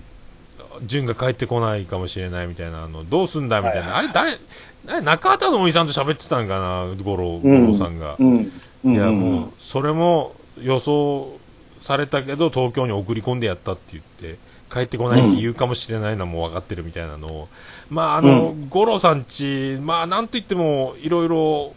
[0.85, 3.97] 淳が帰ってこないかもしれないみたいな、あの、どうすんだみたいな。
[3.97, 4.39] あれ、誰、
[4.87, 8.17] 誰中畑のおじさんと喋ってたんかな、五郎、五郎さんが。
[8.19, 8.53] うん。
[8.85, 8.93] うん。
[8.93, 11.39] いや、うんもう、それも予想
[11.83, 14.39] されたけど、東京に送り込んでやったって言って、
[14.73, 17.49] 帰ってこないって言うかもしれないのはもう分かってるみたいなのを、
[17.91, 21.75] まあ、あの、五郎さんち、まあ、なんと言っても、いろいろ、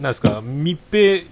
[0.00, 1.24] なんですか、密閉、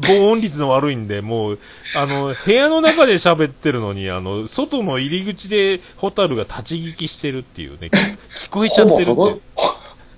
[0.00, 1.58] 防音率の悪いんで、もう、
[1.96, 9.40] あの、部屋の中で喋ってるのに、あの、外の入り口でホタルが立ち聞きしてるっていうね、聞聞こえちゃってるって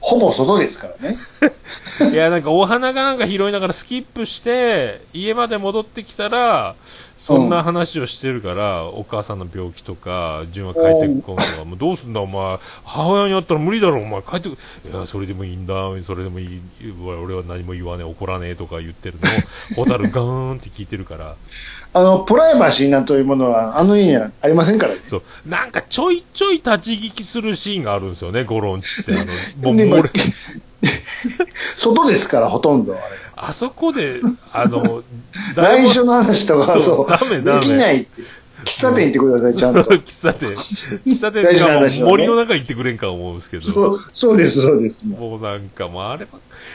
[0.01, 1.16] ほぼ外ですからね。
[2.12, 6.75] いや、なんかお花がなんか拾いながらスキップして、家まで戻ってきたら、
[7.25, 15.72] そんな話をしてるから、お母さんの病気とか、純は帰ってくこんとか、もうどうすんだお前、母親に会ったら無理だろお前帰ってく、いや、それでもいいんだ、
[16.05, 16.61] それでもいい、
[17.03, 21.37] 俺は何も言わねえ、怒らねえとか言ってるのを、ホタルガーンって聞いてるから、
[21.95, 25.01] あの、プライバシーなんというものは、あの家にはありませんからね。
[25.05, 29.12] そう、なんかちょいちょい立ち聞きするシーンがあるんですよね、ゴロンチって。
[29.14, 29.25] あ
[29.62, 30.03] の、もう
[31.76, 33.03] 外ですから、ほとんどあれ。
[33.37, 34.20] あそこで、
[34.53, 35.03] あの、
[35.57, 38.22] 内緒の話とか、そうできないって。
[38.64, 39.82] 喫茶店行ってください、ちゃんと。
[39.82, 40.55] 喫茶店。
[41.07, 45.05] 喫茶店とか森の中行ってくれんか思うんですけそど、う、そうです、そうです。
[45.07, 46.26] もうなんかもうあれ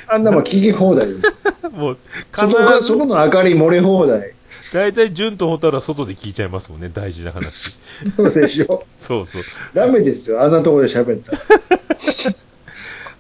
[0.07, 1.07] あんなもん聞き放題
[1.74, 1.97] もう、
[2.36, 4.34] そこが、そこの明かり漏れ放題。
[4.72, 7.80] 大体、純とホタルは外で聞いちゃいますもんね、大事な話。
[8.16, 8.84] そうでしょ。
[8.99, 9.41] そうそう。
[9.74, 11.39] ダメですよ、あんなところで喋ったら。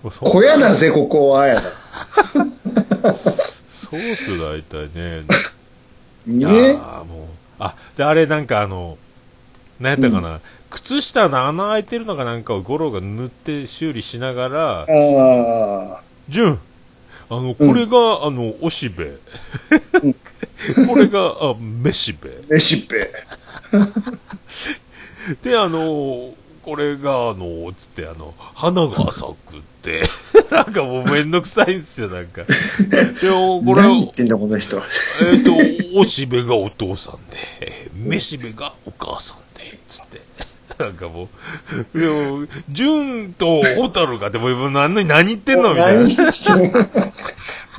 [0.03, 1.61] 小屋だぜ、ここは、やだ。
[3.69, 5.23] そうっすよ、大体ね。
[6.25, 6.45] ね。
[6.45, 7.27] ーもう、
[7.59, 8.97] あ、で、あれなんかあの、
[9.79, 10.39] 何やったかな、
[10.69, 14.85] 靴下の穴開いてるのかなんかをゴロが塗って修理しながら、あ
[15.97, 16.01] あ。
[16.29, 16.59] 純、
[17.29, 19.17] あの、これが、あの、おしべ。
[20.87, 22.29] これが、あ、めしべ。
[22.49, 23.11] 飯っぺ。
[25.43, 26.33] で、あの、
[26.63, 29.61] これが、あの、つって、あの、花が咲く
[30.51, 32.43] なんかもうめんどくさいんですよ、なんか。
[33.21, 34.81] でも、これ、何言ってんだ、この人。
[35.31, 35.51] えっ、と、
[35.95, 40.21] おしべがお父さんで、めしべがお母さんで、つって。
[40.79, 41.29] なんかも
[41.93, 46.31] う、でも、純とホタルが、でも、何の何言ってんのみたいな。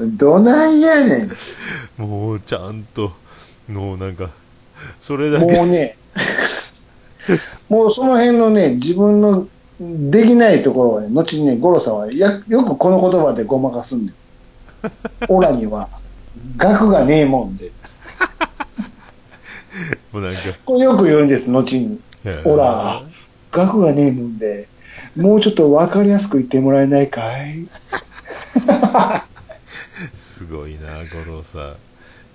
[0.00, 1.36] どないやねん。
[1.96, 3.14] もう、ちゃんと、
[3.68, 4.30] もうなんか、
[5.00, 5.96] それだけ、もうね、
[7.68, 9.46] もうその辺のね、自分の
[9.80, 14.30] できないところをね、後にね、五郎さんはやよくこの言葉でごまかすんです。
[15.28, 15.88] オラには、
[16.58, 17.72] 額がねえもんで。
[20.12, 21.98] もうなんか、これよく言うんです、後に。
[22.44, 23.02] オラ、
[23.50, 24.68] 額がねえもんで、
[25.16, 27.66] もうちょっとわかりやすく言ってもらえないかい
[30.14, 31.74] すごいな、五郎さん。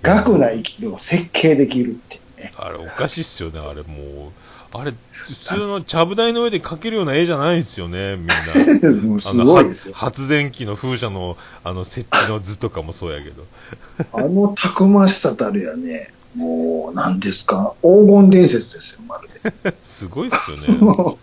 [0.02, 2.52] 額な生きるを設計できるってね。
[2.56, 4.32] あれ、おかしいっすよね、あれ、もう。
[4.78, 8.34] あれ、普通のちゃぶ台の上で描けるような絵じゃないんですよね、みんな。
[9.20, 9.94] すごいですよ。
[9.94, 13.44] は発電機の風車の、あの、設置の図とかもそうやけど。
[14.12, 19.28] あのたくましさたるやね、もう、何ですか、黄金伝説ですよ、まる
[19.62, 19.74] で。
[19.82, 21.16] すごいっすよね。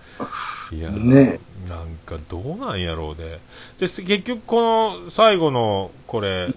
[0.72, 1.39] いやーね
[1.70, 3.39] なんかどうなんやろうで。
[3.80, 6.54] で、す結局この最後の、これ、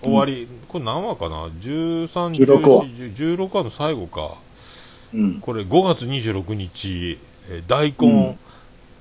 [0.00, 2.06] 終わり、これ何話かな ?13、
[2.46, 4.36] 16話14 16話の最後か。
[5.14, 5.40] うん。
[5.40, 7.18] これ5月26日、
[7.50, 8.38] えー大根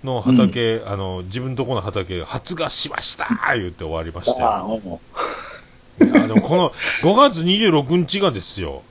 [0.04, 4.48] の畑、あの、自分のとこの畑、発芽しました言って終わりましたよ。
[4.48, 5.02] ああ、も
[6.00, 8.84] いや、でもこの5月26日がですよ。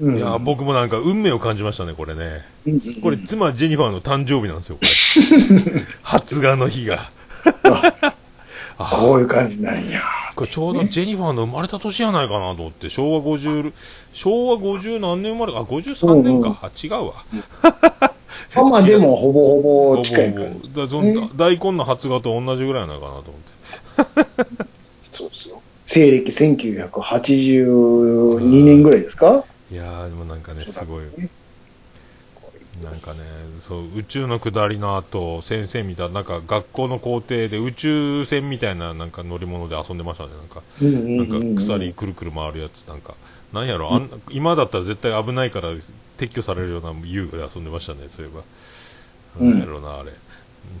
[0.00, 0.06] う。
[0.06, 2.44] うんいや、僕もなんか運命を感じましたね、これね。
[2.66, 5.82] うんこれ、妻ジェニファーの誕生日なんですよ、これ。
[6.02, 7.10] 発芽の日が。
[8.78, 10.02] あこういう感じなんや。
[10.34, 13.72] これちょうどジェニファーの生まれた年やないかなと思って、昭和50、
[14.12, 16.58] 昭和50何年生まれか、あ、53年か。
[16.62, 17.24] あ、違うわ。
[18.56, 20.46] あまあでも、ほぼほぼ近いから。
[20.46, 23.36] ほぼほぼだその大根の発芽と同じぐらいなのかなと思っ
[24.46, 24.54] て。
[25.12, 25.62] そうですよ。
[25.86, 29.44] 西暦1982年ぐらいですか？
[29.70, 31.04] いやー、でもなんかね、すごい。
[31.16, 31.30] ね
[32.82, 32.98] なんかね、
[33.66, 40.62] そう、宇宙の下りの後、先生みたいな、なんか学校の校庭で宇宙船みたいななんか乗り物で遊んでましたね、なんか。
[40.82, 43.14] うんうんなんかうんうん鎖くるくる回るやつ、なんか。
[43.52, 45.70] なんやろ、あん今だったら絶対危ないから
[46.18, 48.42] 撤去されるような遊具で遊んでましたね、そういえば。
[49.40, 50.10] うんなんやろな、あれ。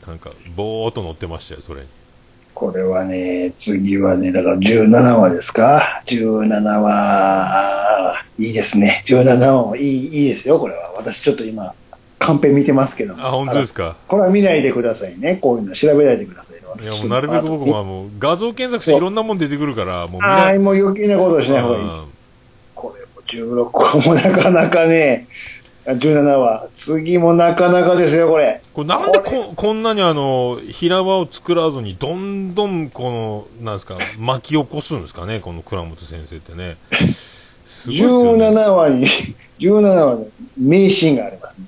[0.06, 1.86] なんか、ぼーっと乗ってましたよ、それに。
[2.54, 9.04] これはね、次はね、だから17話ですか ?17 話、いいですね。
[9.08, 10.92] 17話もいい、いいですよ、これは。
[10.96, 11.74] 私ちょっと今、
[12.18, 13.96] カンペ見てますけどもあ、本当ですか？
[14.08, 15.36] これは見ないでくださいね。
[15.36, 16.84] こういうの調べないでくださいね。
[16.84, 22.04] いや、もうなるべく僕はもう画像検索していろんなもん出てくるから、もう見ああ、もう余計なことをしない方がいいです。
[22.06, 22.10] うん
[22.74, 25.28] これも16個もなかなかね、
[25.86, 26.66] 17話。
[26.72, 28.62] 次もなかなかですよ、これ。
[28.72, 36.68] これなんでここんなにあの、平場を作らずに、どんどんこの、なんですか、巻き起こすんですかね、この倉本先生ってね。
[36.68, 36.76] ね。
[37.86, 39.06] 17話に、
[39.60, 40.26] 17話の
[40.58, 41.66] 名シーンがあります、ね。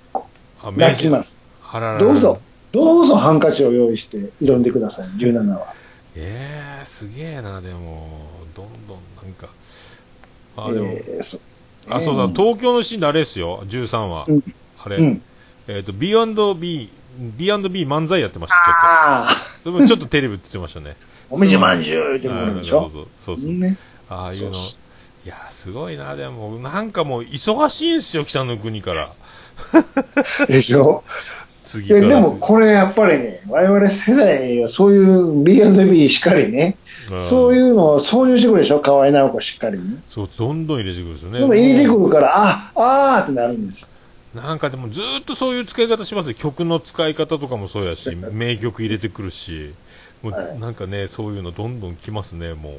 [0.69, 1.41] あ泣きます。
[1.71, 2.41] あらららどうぞ。、
[2.73, 5.75] どうぞハンカチを用意して挑んでください、17話。
[6.17, 9.49] ええー、すげえな、でも、どんどんなんか。
[10.57, 11.39] あ、でも、えーそ
[11.89, 14.25] あ、そうだ、東京のシーンであれですよ、13話。
[14.29, 14.55] うん
[14.87, 15.23] あれ、うん。
[15.67, 16.89] えっ、と、B&B、
[17.37, 19.71] B&B 漫才やってました、ちょっと。
[19.71, 20.97] それもちょっとテレビ映ってましたね。
[21.29, 22.91] おみじまんじゅうってことでしょ。
[22.93, 23.53] そうそうそう。
[23.53, 23.77] ね。
[24.09, 24.59] ああいうの。
[24.59, 24.63] い
[25.29, 29.13] やー、すごいな、でも、なんかもう、忙しいんですよ、北の国から。
[30.49, 31.03] でしょ？
[31.65, 31.89] 次。
[31.89, 36.77] ででも、これやっぱりね、我々世代はそういう B&B しっかりね、
[37.15, 39.99] んそういうのを挿入してくるでしょ、河合直子しっかりに。
[40.09, 41.39] そう、どんどん入れてくるんですよね。
[41.41, 43.89] どんどん入れてくるから、あ、あーってなるんですよ。
[44.35, 46.35] なんかでもずーっとそういう使い方しますよ。
[46.35, 49.73] 曲の使い方とかもそうやし、 名曲入れてくるし、
[50.23, 52.73] もうはいなんかね、そういうのどんどん来ますね、もう。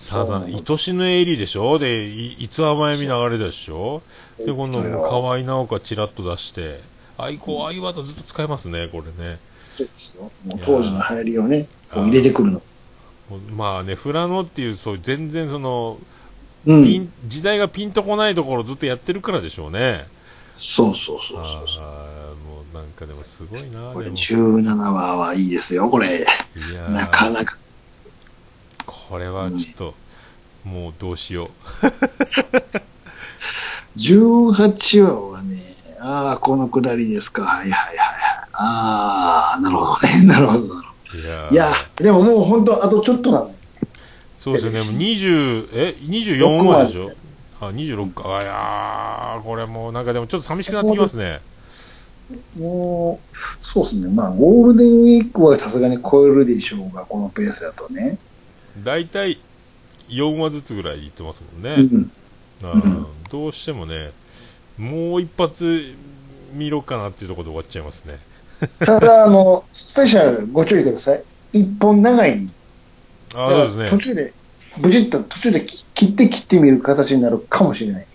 [0.00, 1.78] サザン、愛しのエリでしょ？
[1.78, 4.02] で、いいつ甘えみ流れでしょ？
[4.38, 6.80] で、今度、そうよ河合直子がチラッと出して、
[7.18, 9.38] あいこう、ああいうワードずっと使えますね、これね。
[9.76, 10.30] そうですよ。
[10.64, 12.62] 当時の流行りをね、こう入れてくるの。
[13.54, 15.98] まあね、フラノっていう、そう全然その、
[16.66, 17.12] うん。
[17.28, 20.06] 時代がピンとこないところをずっとやってるからでしょうね。
[20.56, 21.84] そうそうそうあそう
[22.46, 24.16] もうなんかでもすごいな、これでも。
[24.16, 26.26] 17話はいいですよ、これ。
[26.90, 27.56] なかなか。
[29.10, 29.94] これはちょっと、
[30.64, 31.50] もうどうしよ
[33.96, 35.56] 18 話はね、
[36.00, 37.42] ああ、このくだりですか。
[37.42, 38.48] はいはいはいはい。
[38.52, 40.24] ああ、なるほどね。
[40.26, 41.20] なるほど、なるほう。
[41.20, 41.48] いや。
[41.50, 43.54] いや、でももう本当、あとちょっとなの。
[44.38, 47.10] そうですよね、もう20、え、24話でしょ？
[47.60, 48.38] あ、26か。
[48.38, 51.40] あいやー、これもうなんかでもちょっと寂しくなってきますね。
[52.58, 54.08] もう、そうですね。
[54.08, 58.18] まあ、ゴールデンウィークはさすがに超えるでしょうが、このペースだとね。
[58.78, 59.38] 大体
[60.08, 61.88] 4話ずつぐらい言ってますもんね。
[61.92, 62.12] うん。
[62.62, 64.10] あーどうしてもね、
[64.76, 65.94] もう一発
[66.54, 68.18] 見ろかなっていうところで終わっちゃいますね。
[68.84, 71.22] ただ、あの、スペシャルご注意ください。
[71.52, 72.48] 一本長い
[73.34, 73.88] あーそうですね。
[73.90, 74.32] 途中で、
[74.78, 78.06] ブチッと途中で切って切ってみる形になるかもしれない。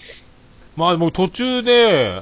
[0.76, 2.22] まあもう途中で、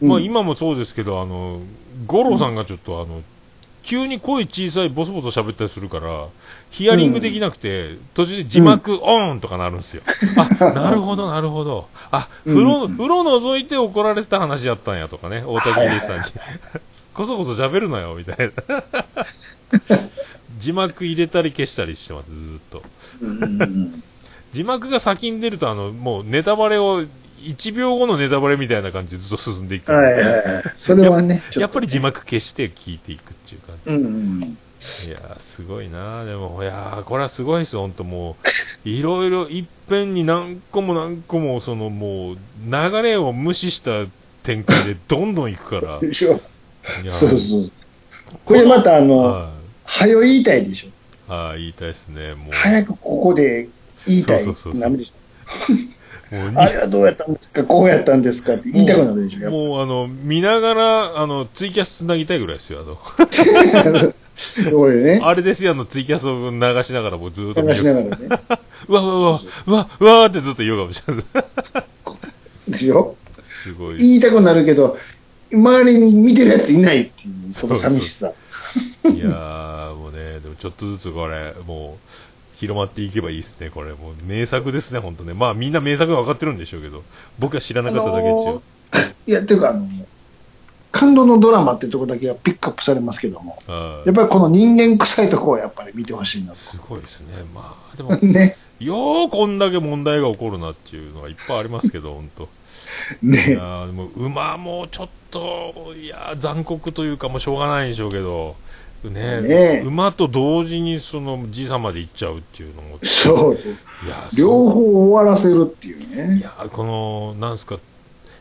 [0.00, 1.60] まあうん今もそうですけど、あの、
[2.06, 3.22] 五郎さんがちょっとあの、
[3.82, 6.26] 急に声小さいボソボソ喋ったりするから、
[6.70, 10.02] ヒアリングできなくて、途中で字幕オンとかなるんですよ。
[10.60, 11.88] あ、なるほど、なるほど。
[12.10, 16.24] あ、風呂、風呂覗いて怒られてた話やったんやとかね、大竹秀さんに。
[17.14, 18.84] こそこそ喋るなよ、みたいな。
[20.58, 22.82] 字幕入れたり消したりしてます、ずーっと。
[23.22, 24.02] うんうんうん
[24.52, 27.04] 字幕が先に出ると、あの、もうネタバレを、
[27.42, 30.24] 1秒後のネタバレみたいな感じでずっと進んでいくはいはいはい。
[30.76, 34.08] それはね、やっぱり字幕消して聞いていくっていう感うんう
[34.46, 34.58] ん。
[35.02, 35.08] じ。
[35.08, 38.36] いやー、すごいなでも、いやー、これはすごいですよ、ほんとも
[38.84, 38.88] う。
[38.88, 44.04] いろいろ、いっぺんに何個も何個も、そのもう、流れを無視した
[44.42, 45.98] 展開でどんどんいくから。
[46.00, 46.40] でしょ
[47.02, 47.70] いやそうそう。
[48.44, 49.50] これまたあの、は
[49.84, 50.86] 早言いたいでしょ。
[50.88, 50.90] い。
[51.28, 52.34] ああ、言いたいですね。
[52.34, 52.52] もう。
[52.52, 53.68] 早くここで
[54.06, 55.12] 言いたいそうそうそうそうなるでし
[56.30, 56.60] もうょ。
[56.60, 57.62] あれはどうやったんですか？
[57.64, 59.50] こうやったんですかって言いたくなるでしょ。
[59.50, 62.80] もう、あの、見ながら、あの、ツイキャスつなぎたいぐらいですよ。
[62.80, 62.98] あの、
[64.36, 65.20] そうよね。
[65.22, 68.10] あれですよ、あの、ツイキャスを流しながらもうずっと見流しなる。
[68.10, 68.40] がらね。
[68.88, 71.24] うわうわうわ、うわ、うわーってずっと言うかもしれない。
[72.68, 73.98] でしょすごい。
[73.98, 74.98] 言いたくなるけど、
[75.52, 78.32] 周りに見てるやついないっていう、その寂しさ。
[79.04, 83.92] いやー、もうね、でもちょっとずつこれ、もう、広まっていけばいいですね、これ。
[83.92, 85.34] もう名作ですね、本当ね。
[85.34, 87.04] まあみんな名作が分かってるんでしょうけど、
[87.38, 88.36] 僕は知らなかっただけっていう。
[88.48, 88.62] あの
[89.26, 89.86] いや、っていうか、あの、
[90.96, 97.26] 感動のドラマってとこだけはピックアップされますけども、はいやっぱりこの人間臭いところをやっぱり見てほしいなすごいですね。
[97.54, 98.24] まあ、でも、と。
[98.26, 98.56] ね。
[98.78, 102.48] よーこんだけ問題が起こるなっていうのがいっぱいありますけど、本当。
[103.22, 103.38] いね。
[103.52, 108.56] やーでも馬もちょっと、いやー残酷というか、もうしょうがないんでしょうけど、
[109.04, 113.54] ねね馬と同時にその時差まで行っちゃうっていうのも、そう。
[113.54, 116.40] いやー両方終わらせるっていういね。
[116.42, 117.78] やーこの、なんすか、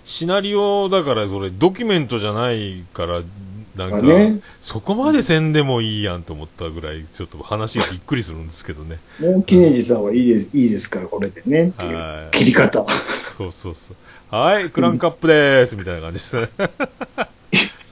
[0.06, 3.22] シナリオだから、それ、ドキュメントじゃないから、
[3.76, 9.00] なんか、まあねそこまでせんでもいいやんと思ったぐらい、ちょっと話がびっくりするんですけどね。
[9.20, 11.70] もう記念寺さんはいいです、いいですから、これでね。
[11.70, 12.86] っていうはい切り方。
[13.38, 14.36] そうそうそう。
[14.36, 16.50] はい、クランクアップでーす、みたいな感じですね。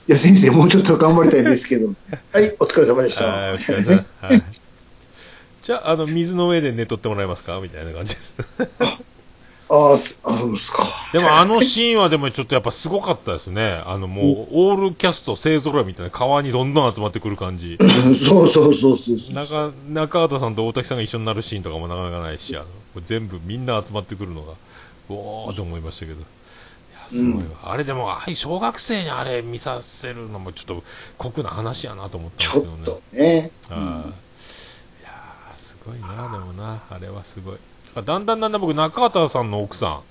[0.08, 1.88] いや、先生、もうちょっと頑張りたいんですけど。
[2.32, 3.26] はい、お疲れ様でした。
[3.26, 4.06] はい、お疲れ様。
[4.22, 4.44] はい。
[5.64, 7.60] じゃあ、あの、水の上で寝とってもらえますか？
[7.62, 8.36] みたいな感じです。
[9.74, 10.84] ああ、すあ、そうですか。
[11.12, 13.82] でも、あのシーンはでもちょっとやっぱすごかったですね。
[13.88, 17.80] あの、もう、オールキャスト勢揃いみたいな川にどんどん集まってくる感じ。
[18.24, 19.34] そうそうそうそう。
[19.34, 22.66] 中、中畑さんと大滝さんが一緒になるシーンとかもなかなかないし、あの、
[23.04, 24.54] 全部みんな集まってくるのが、
[25.10, 26.20] おーと思いましたけど。
[26.20, 27.72] いや、すごいわ。
[27.72, 30.84] あれでも、ああいう小学生にあれ見させるのもちょっと
[31.18, 32.82] 酷な話やなと思ったんですちょけどね。
[32.82, 33.52] っとね。
[33.72, 33.84] あーい
[35.04, 37.58] やーすごいな、でもな、あれはすごい。
[38.02, 40.02] だんだんだんだん僕、中畑さんの奥さ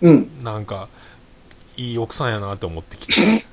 [0.00, 0.14] うん。
[0.14, 0.88] ん、なんか、
[1.76, 3.44] いい奥さんやなって思ってきて。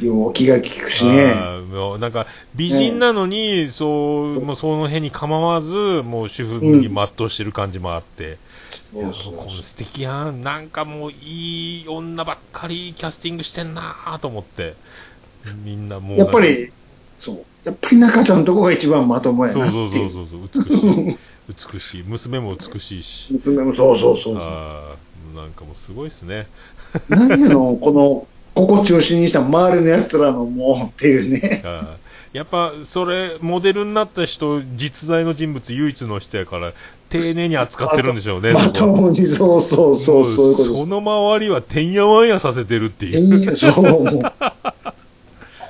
[0.00, 1.34] よう気が利くしね。
[1.98, 3.86] なんか、美人なのに、そ
[4.36, 8.38] う、もうその辺に構わず、もう主婦に全うしてる感じもあって、
[8.94, 10.42] いやそうそう素敵やん。
[10.42, 14.74] なんかもういい女ばっかりキャスティングしてんなーと思って、
[15.64, 16.18] みんなもう。
[16.18, 16.70] やっぱり、
[17.18, 17.44] そう。
[17.64, 20.12] やっぱり中ちゃんのとこが一番まともやなっそうそうていう。
[20.12, 21.18] そうそう、美しい。
[21.48, 22.02] 美しい。
[22.02, 23.32] 娘も美しいし。
[23.32, 24.36] 娘もそうそうそう。
[24.36, 24.94] あ
[25.34, 26.46] あ、なんかもうすごいですね。
[27.08, 31.62] 何やの、この、ここ中心にした周りの奴らのもうっていうね。
[32.32, 36.72] やっぱ、それ、モデルになった人、実在の人物唯一の人やから、
[37.08, 38.52] 丁寧に扱ってるんでしょうね。
[38.52, 43.56] まともに、そうそうそう、そういうことその周りはてんやわんやさせてるっていう。
[43.56, 44.32] そう、もう。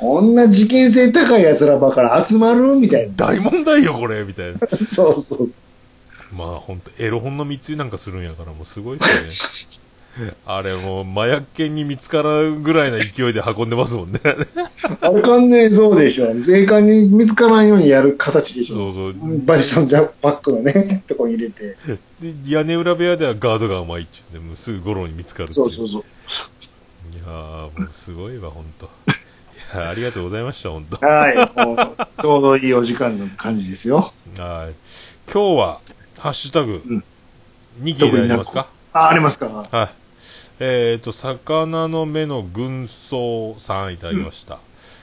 [0.01, 4.59] こんな事件性高い奴らばから集まるみたい大問題よ、これみたいな。
[4.59, 4.59] な。
[4.85, 5.51] そうそう。
[6.33, 9.79] まあ、ほんと、エロ本の密輸なんかするんやから、もうすごいですね。
[10.47, 14.20] あれもう、麻薬犬に見つからんぐらいな勢いで運んでますもんね。
[15.01, 16.35] あれ完全にそうでしょ。
[16.41, 18.93] 税関に見つからんようにやる形でしょ。
[18.93, 19.39] そうそう。
[19.45, 21.76] バリソンジャバッグのね、 とこに入れて。
[22.20, 26.05] で、屋根裏部屋ではガードが甘いっちゅうね、もうすぐゴロに見つかるそうそうそう。
[27.14, 28.91] いやー、もうすごいわ、ほんと。
[29.74, 30.97] ありがとうございました、ほんと。
[31.05, 31.35] はい。
[32.22, 34.12] ちょうどいいお時間の感じですよ。
[34.37, 34.74] はい。
[35.31, 35.81] 今日は、
[36.18, 36.82] ハッシュタグ。
[36.86, 37.04] うん、
[37.82, 38.68] 2期でありますか？
[38.92, 39.46] あ、ありますか？
[39.70, 39.88] はい。
[40.60, 44.58] えっ、と、魚の目の軍曹さんいただきました。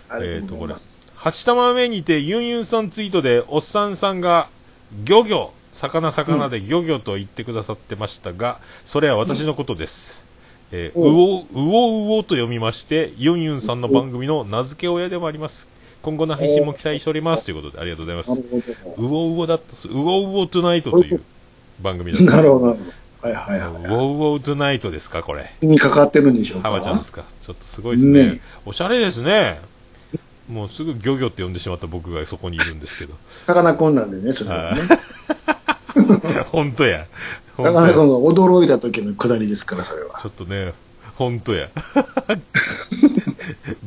[0.09, 1.17] ありがとうございます。
[1.17, 4.49] 八玉目にてユンユンさんツイートでおっさんさんが
[5.05, 10.23] 漁業魚魚で漁業と言ってくださってましたが、それは私のことです、
[10.71, 15.67] えーうおうおうおと読みましてユンユンさんの番組の名付け親でもあります
[16.05, 21.21] 今後の配信も期待しておりますということでありがとうございますうおうおだったうおうおトゥナイトという
[21.81, 22.27] 番組だっど。
[22.27, 22.91] たなるほど、なるほど。
[23.27, 25.65] はいはいはうおうおトゥナイトですかこれい。
[25.65, 26.69] にかかってるんでしょうか？
[26.69, 27.23] 浜ちゃんですか？
[27.41, 29.59] ちょっとすごいですねねおしゃれですね
[30.47, 34.81] もうすぐ漁業って呼んでしまった僕がそこにいるんですけどさかなクンなんでね、それはね。
[36.51, 37.07] 本当や。
[37.57, 40.19] さかなクンが驚いた時のくだりですから、それは。
[40.21, 40.73] ちょっとね、
[41.15, 41.69] 本当や。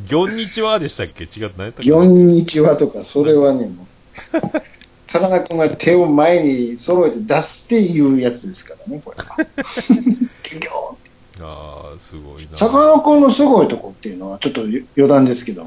[0.09, 1.25] ギョンニチワでしたっけ？
[1.25, 1.83] 違って何やったっけ？
[1.85, 4.39] ギョンにちはとか、それはね、もう。
[5.09, 9.37] さかなクンが手を前に揃えて出すっていうやつですからね、これは。
[9.41, 11.11] ギョンって
[11.41, 12.57] ああ、すごいな。
[12.57, 15.67] さかなクンのすごいとこっていうのは、ちょっと余談ですけど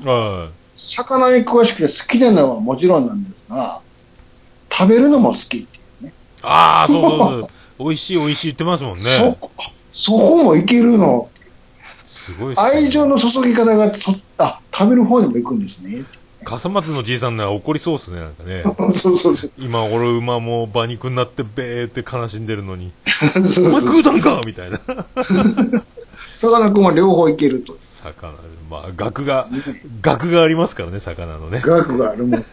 [0.75, 3.81] 魚に詳しくて好きなのはもちろんなんですが、
[4.71, 5.65] 食べるのも好きってい
[6.01, 6.09] うね。
[6.09, 6.11] い。
[6.43, 7.47] ああ、そうそうそう。
[7.79, 8.99] 美味しい美味しい言ってますもんね。
[8.99, 9.51] そこ、
[9.91, 11.30] そこもいけるの。
[12.21, 16.05] すごいね愛情の注ぎ方がそ、あ、食べる方にも行くんですね。
[16.43, 18.63] 笠松のじいさんなら怒りそうっすね、なんかね。
[18.93, 19.51] そうそうそう。
[19.57, 22.91] 今、俺馬も馬肉になってべーって悲しんでるのに、
[23.49, 24.79] そうお前食うたんかみたいな。
[26.37, 27.75] さかなクンは両方いけると。
[27.81, 28.33] 魚、
[28.69, 29.47] まあ、額が、
[30.01, 31.61] 額がありますからね、魚のね。
[31.63, 32.45] 額があるもんで。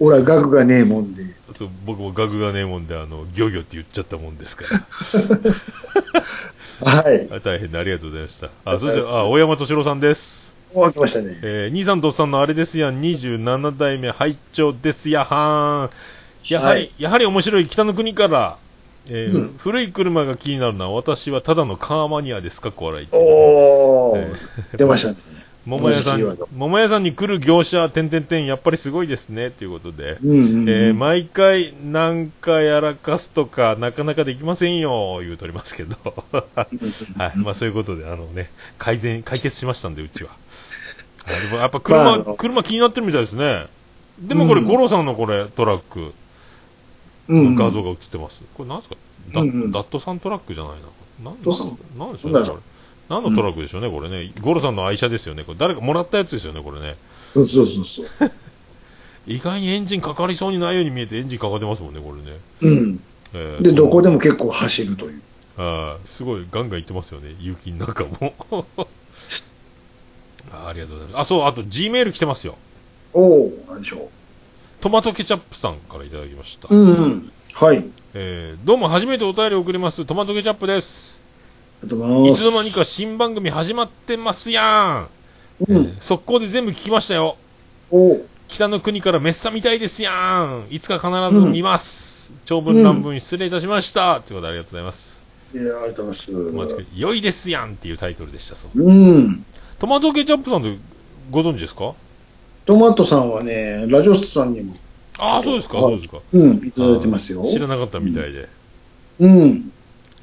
[0.00, 1.22] 俺は額がねえもんで。
[1.56, 5.38] そう僕も額がねえもんで、あの、漁業って言っちゃったもんですから。
[6.84, 7.28] はい。
[7.30, 8.50] あ大変でありがとうございました。
[8.64, 10.54] あ、そして、あ、大山敏郎さんです。
[10.72, 11.38] 終わってましたね。
[11.42, 16.52] えー、兄さんとおっさんのあれですやん、27代目拝聴ですやはーん。
[16.52, 18.56] やはり、はいやはり面白い北の国から、
[19.08, 23.08] えーうん古い車が気になるのは私はただのカーマニアですか、こらい。
[23.12, 24.36] おー、
[24.76, 25.16] 出ましたね。
[25.66, 30.16] 桃屋さん桃屋さんに来る業者、てんてんてん、やっぱりすごいですね、ということで。
[30.24, 30.68] うんうん、うん。
[30.68, 35.96] えー毎回なんかやらかすとか、なかなかできませんよ、言うとりますけど。
[36.32, 36.66] は
[37.34, 37.36] い。
[37.36, 40.30] まあそういうことで、あのね、改善、解決しましたんで、うちは。
[41.26, 43.66] あでもやっぱ車、まあ車気になってるみたいですね。
[44.18, 46.12] でもこれ、うん五郎さんのこれ、トラック
[47.28, 48.42] うんの画像が映ってます。
[48.54, 48.96] これなんですか？
[49.34, 50.72] ダ,、うんうんダットさんトラックじゃない
[51.22, 51.30] な。
[51.30, 51.34] なん？
[51.34, 52.56] なんでしょうね、これ。
[53.10, 54.32] 何のトラックでしょうね、これね。
[54.40, 55.42] 五郎さんの愛車ですよね。
[55.42, 56.94] これ誰かもらったやつですよね、これね。
[57.32, 58.06] そうそうそうそう。
[59.26, 62.38] 意外にエンジンかかりそうにないように見えてエンジンかかってますもんね、これね。
[62.62, 63.00] うん。
[63.34, 65.20] えーで、どこでも結構走るという。
[65.58, 68.34] あーすごいガンガンいってますよね、雪の中も。
[70.52, 71.20] あーありがとうございます。
[71.22, 72.56] あ、そう、あと G メール来てますよ。
[73.12, 74.08] おおなんでしょ
[74.80, 76.68] トマトケチャップさんからいただきました。
[76.70, 76.76] う。
[76.76, 77.32] うんうん。
[77.54, 77.84] はい。
[78.14, 80.04] えーどうも初めてお便りを送ります。
[80.04, 81.19] トマトケチャップです。
[81.82, 85.08] いつの間にか新番組始まってますや
[85.60, 85.64] ん。
[85.66, 85.76] うん。
[85.76, 87.36] えー速攻で全部聞きましたよ。
[88.48, 90.66] 北の国からメッサみたいですやん。
[90.70, 92.34] いつか必ず見ます。
[92.44, 94.20] 長文乱文失礼いたしました。
[94.20, 95.22] ということでありがとうございます。
[95.54, 96.52] いや、ありがとうございます。
[96.52, 98.54] まあ良いですやんっていうタイトルでした。
[98.56, 98.82] そう。
[98.82, 99.44] うん。
[99.78, 100.78] トマトケチャップさんって
[101.30, 101.94] ご存知ですか？
[102.66, 104.76] トマトさんはね、ラジオスさんにも、
[105.18, 106.20] ああ、そうですか、はいそうですか。
[106.34, 107.42] うん、いただいてますよ。
[107.44, 108.48] 知らなかったみたいで。
[109.20, 109.72] うん。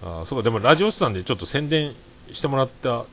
[0.04, 1.94] ああ、そうか、でもラジオスさんでちょっと宣伝
[2.32, 3.06] してもらった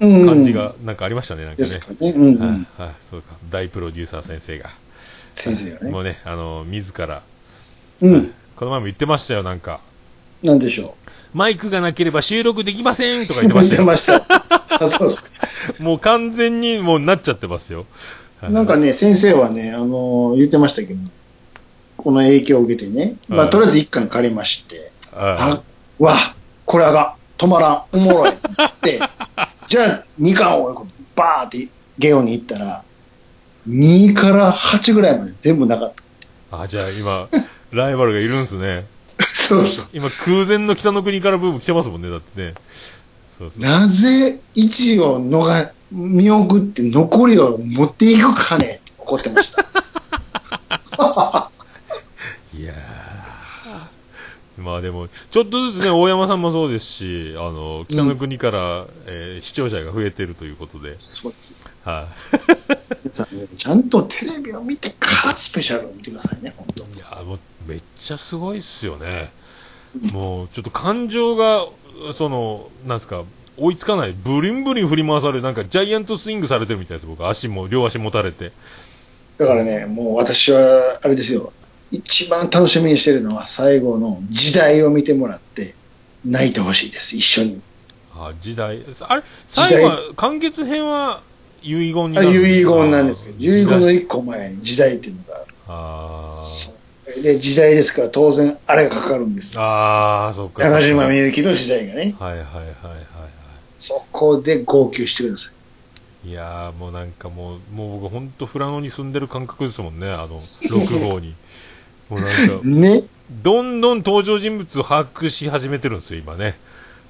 [0.00, 0.26] うん。
[0.26, 1.68] 感じがなんかありましたね、なんかね。
[1.68, 2.10] かね。
[2.12, 2.66] うん、うはいん。
[2.78, 3.34] はい、そうか。
[3.50, 4.70] 大プロデューサー先生が。
[5.32, 5.90] 先生がね。
[5.90, 7.22] もうね、あの、自ら、
[8.02, 8.32] うん。
[8.56, 9.80] この前も言ってましたよ、なんか。
[10.42, 10.94] なんでしょ
[11.32, 13.42] マイクがなければ収録できませんとかう。
[13.48, 13.84] 言ってましたよ。
[13.84, 14.06] まし
[14.78, 15.32] たそうです
[15.78, 17.86] もう完全にもうなっちゃってますよ。
[18.40, 21.00] はいなんかね、先生はね、あのー言ってましたけど、
[21.96, 25.62] この影響を受けてね、まあ、はいとりあえず一巻借りまして、ああ、
[25.98, 26.14] わ、
[26.64, 28.36] これあが、止まらん、おもろいっ
[28.82, 29.00] て、
[29.68, 31.68] じゃあ2巻をバーって
[31.98, 32.82] ゲオに行ったら、
[33.68, 35.92] 2から8ぐらいまで全部なかっ
[36.50, 37.28] あ、あじゃあ今、
[37.72, 38.86] ライバルがいるんですね。
[39.18, 39.24] た。
[39.26, 39.86] そうそう。
[39.92, 42.54] 今、空前の北の国からブーム来てますもんね、だってね。
[43.38, 43.62] そうそう。
[43.62, 49.66] なぜ1をのが見送って残りを持っていくかねって怒ってました。
[52.54, 61.54] いやーまあでも、ちょっとずつね、大山さんもそうですし、あの、北の国から、えー視聴者が増えてるということで、そうです。
[61.84, 62.08] は
[63.06, 66.82] い、さちゃんとテレビを見てからスペシャルを見てくださいね、本当。
[66.82, 67.38] いやもう
[67.68, 69.30] めっちゃすごいっすよね。
[70.12, 71.66] もう、ちょっと感情が、
[72.12, 73.22] その、なんすか、
[73.56, 74.12] 追いつかない。
[74.12, 77.24] ブリンブリン振り回される、なんかジャイアントスイングされてるみたいです、僕。
[77.26, 78.50] 足も、両足持たれて。
[79.38, 81.52] だからね、もう私は、あれですよ、
[81.90, 85.74] 一番楽しみにしてるのは最後の時代を見てもらって、
[86.24, 87.60] 泣いてほしいです、一緒に。
[88.14, 88.82] あ、時代。
[89.00, 89.22] あれ、
[89.52, 91.22] 時代最後は、完結編は
[91.62, 95.46] 遺言に遺言なんですけど、遺言の一個前に時代っていうのがある。
[95.68, 96.76] あー
[97.22, 99.62] で、時代ですから当然あれがかかるんですよ。
[99.62, 100.68] あー、そっか。
[100.68, 102.16] 中島みはいゆきの時代がね。
[102.18, 103.06] はいはいはいはい。
[103.76, 105.50] そこで号泣してくださ
[106.24, 106.28] い。
[106.28, 111.34] いやーもうなんかもう、もう僕ほんと富良野に住んでる感覚ですもんね、あの、 6号に。
[112.08, 113.04] もうなんか、ね。
[113.30, 116.58] どんどん登場人物を把握し始めてるんですよ、今ね。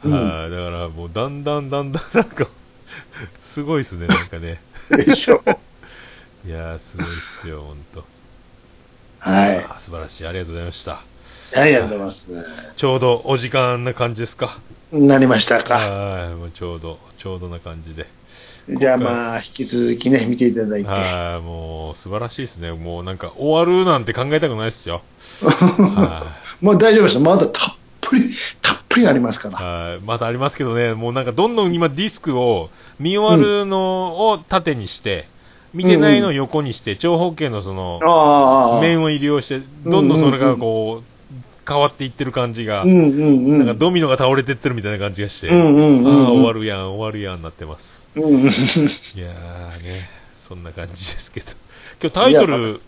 [0.04, 2.46] うんはい、だからもうだんだんだんだんなんか、
[3.42, 4.60] すごいですね、なんかね。
[4.90, 5.42] でしょ。
[6.46, 7.08] いやーすごいっ
[7.42, 8.04] すよ、ほんと。
[9.18, 9.66] はい。
[9.80, 10.92] 素晴らしい、ありがとうございました。
[10.92, 10.98] は
[11.56, 12.30] い、ありがとうございます。
[12.76, 14.58] ちょうどお時間な感じですか？
[14.92, 15.74] なりましたか。
[15.74, 18.06] はい、もうちょうど、ちょうどな感じで。
[18.68, 20.88] じゃあまあ、引き続きね、見ていただいて。
[20.88, 22.72] はい、もう素晴らしいですね。
[22.72, 25.02] もうなんか終わるなんて考えたくないですよ。
[25.40, 27.18] はもう大丈夫です。
[27.20, 29.58] まだたっぷり、たっぷりありますかい、ら。
[29.58, 35.28] はい、まだありますけどね、もうなんかどんどん今ディスクを見終わるのを縦にして、
[35.72, 38.00] 見てないのを横にして、長方形のその。
[38.80, 41.16] 面を利用して、どんどんそれがこう、
[41.68, 43.58] 変わっていってる感じがう、んうんうん。
[43.58, 47.95] なんかドミノが倒れてってるみたいな感じがして、うんうんうんうんああ、終わるやん、終わるやんなってます。
[48.16, 50.08] いやーね、
[50.38, 51.46] そんな感じですけど。
[52.00, 52.80] 今日タイトル、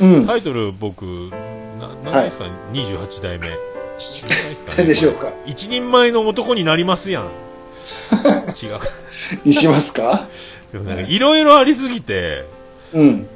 [0.00, 0.26] うん。
[0.28, 3.48] タイトル僕、な、何ですか、28代目。
[4.76, 5.32] 何 でしょうか。
[5.44, 7.24] 一人前の男になりますやん。
[8.62, 8.78] 違う。
[9.44, 10.28] にしますか？
[11.08, 12.44] いろいろありすぎて、
[12.92, 13.28] うん。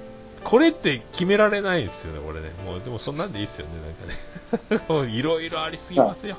[0.45, 2.51] これって決められないですよね、これね。
[2.65, 3.73] もう、でもそんなんでいいですよね、
[4.71, 5.13] なんかね。
[5.13, 6.37] いろいろありすぎますよ。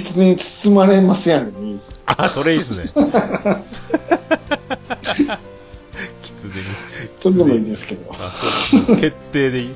[0.00, 2.00] 狐に包まれますやんいいです。
[2.06, 2.90] あ、それいいですね。
[6.22, 6.60] キツネに。
[7.16, 8.12] それでもいいですけど。
[8.18, 8.34] あ、
[8.70, 9.74] そう決定でいい。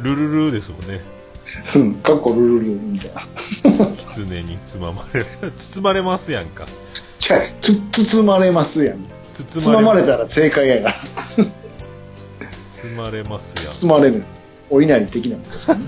[0.00, 1.00] ルルルですもんね。
[1.76, 1.94] うん。
[1.94, 3.22] かっこルルルみたいな。
[3.92, 5.26] キツネに包まれる。
[5.56, 6.66] 包まれますやんか。
[7.20, 8.98] じゃあつ、包まれますやん。
[9.34, 10.94] 包包まれたら正解やから。
[12.82, 14.24] 包まれます包まれる。
[14.68, 15.86] お稲荷的なものですよね。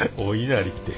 [0.18, 0.90] お稲荷って。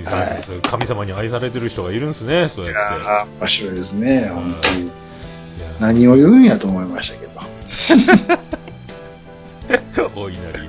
[0.00, 2.78] いやーはい神様に愛されてる人がいるんですね、そうやって。
[3.08, 4.28] ああ、面白いですね。
[4.28, 4.82] 本当に。
[4.84, 4.92] いや
[5.80, 7.34] 何を言うんやと思いましたけど。
[10.20, 10.44] お稲荷。
[10.64, 10.68] い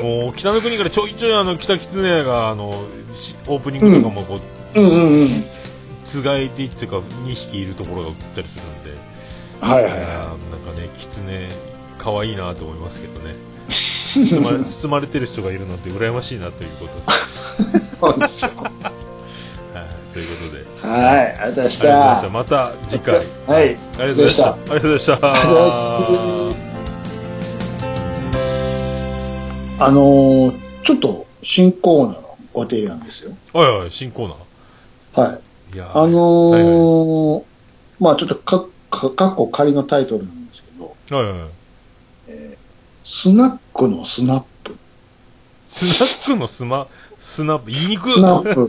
[0.00, 4.40] や、もう、北の国からちょいちょいあの、北狐が、あの、しオープニングとかもこ
[4.74, 5.28] う、うんうんうん。
[6.04, 8.90] つがいてっていうか、2匹いるところが映ったりするんで、
[9.60, 11.48] はいはいはいなんかね、狐、
[12.02, 13.36] 可愛いなと思いますけどね。
[13.68, 17.82] 包まれ 包まれてる人がいるのって羨ましいなということで、い。
[18.00, 20.64] そうい、そういうことで。
[20.94, 22.22] はい、ありがとうございました。
[22.22, 22.28] た。
[22.28, 23.14] また次回。
[23.14, 23.24] はい。
[23.46, 24.50] ありがとうございました。
[24.50, 25.06] ありがとうございまし
[29.78, 29.84] た。
[29.84, 33.30] あのーちょっと新コーナーのご提案ですよ。
[33.52, 35.30] はいはい、新コーナー。
[35.30, 35.38] は
[35.72, 35.76] い。
[35.76, 36.62] いやーあのーはい
[37.36, 37.42] は
[38.00, 41.61] まあちょっとか、か、かっこ仮のタイトルなんですけど、はいはい
[42.32, 42.58] はい。
[43.04, 44.76] スナックのスナップ。
[45.68, 46.86] スナックのスマ、
[47.18, 48.68] スナップ、言いにくスナップ。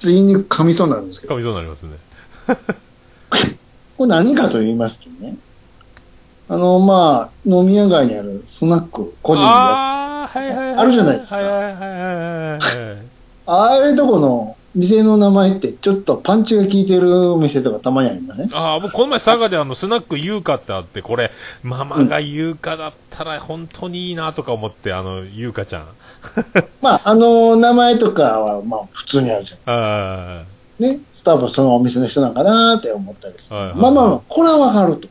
[0.00, 1.96] 言いに噛みそうになるんですけど、噛みそうになりますね。
[3.96, 5.36] これ何かと言いますとね、
[6.48, 10.74] あの、まあ、飲み屋街にあるスナック、個人でやっああ、はいはいはい。
[10.76, 13.06] あるじゃないですかはいはいはいはいはい。
[13.46, 18.54] ああいうとこの店の名前ってちょっとパンチが効いてる店とかたまにありません？
[18.54, 21.30] ああ、もうこの前佐賀であの、スナック優香ってあって、これ、
[21.62, 25.86] ママが優香だったら本当にいいなとか思って、あの、優香ちゃん。
[26.82, 30.42] まあ、あの名前とかはまあ普通にあるじゃあ
[30.80, 30.82] ん。
[30.82, 31.00] ね。
[31.22, 33.56] 多分そのお店の人なんかなーって思ったりする。
[33.56, 35.06] はいはいまあまあまあ、これはわかると。
[35.06, 35.10] い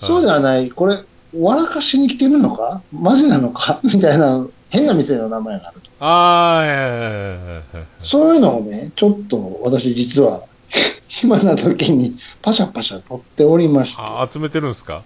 [0.00, 0.98] そうではない、これ、
[1.38, 2.80] 笑かしに来てるのか？
[2.92, 3.80] マジなのか？
[3.82, 5.89] みたいな変な店の名前があると。
[6.00, 10.42] あ、あそういうのをね、ちょっと私実は
[11.08, 13.96] 暇な時にパシャパシャ撮っておりまして。
[14.02, 15.02] あ、集めてるんですか？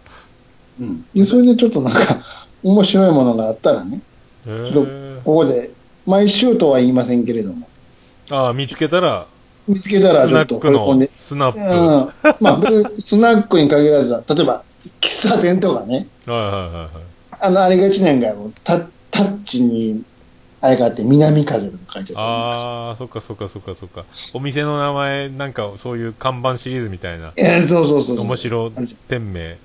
[0.80, 1.04] うん。
[1.14, 2.00] で、それでちょっとなんか
[2.62, 4.00] 面白いものがあったらね、
[4.44, 4.86] ちょっ
[5.24, 5.70] ここで、
[6.06, 7.66] 毎週とは言いませんけれども、
[8.30, 9.26] ああ、見つけたら、
[9.66, 11.58] 見つけたらスナックちょっと掘り込んので、スナップ。
[11.58, 12.36] うんは。
[12.40, 14.62] まあ、別にスナックに限らず、例えば、
[15.00, 16.88] 喫茶店とかね、いはいはいはい。
[17.40, 18.28] あの、あれがちなんか
[18.64, 20.02] タッチに、
[20.64, 24.06] あれがあって、南風とか書いてあったりああ、そっかそっかそっかそっか。
[24.32, 27.34] お店の名前、なんかそういう看板シリーズみたいな。
[27.36, 28.24] えーそうそうそうそう。
[28.24, 29.58] 面白店名。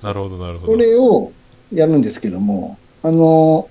[0.00, 0.72] なるほどなるほど。
[0.74, 1.32] これを
[1.74, 3.68] やるんですけども、あの、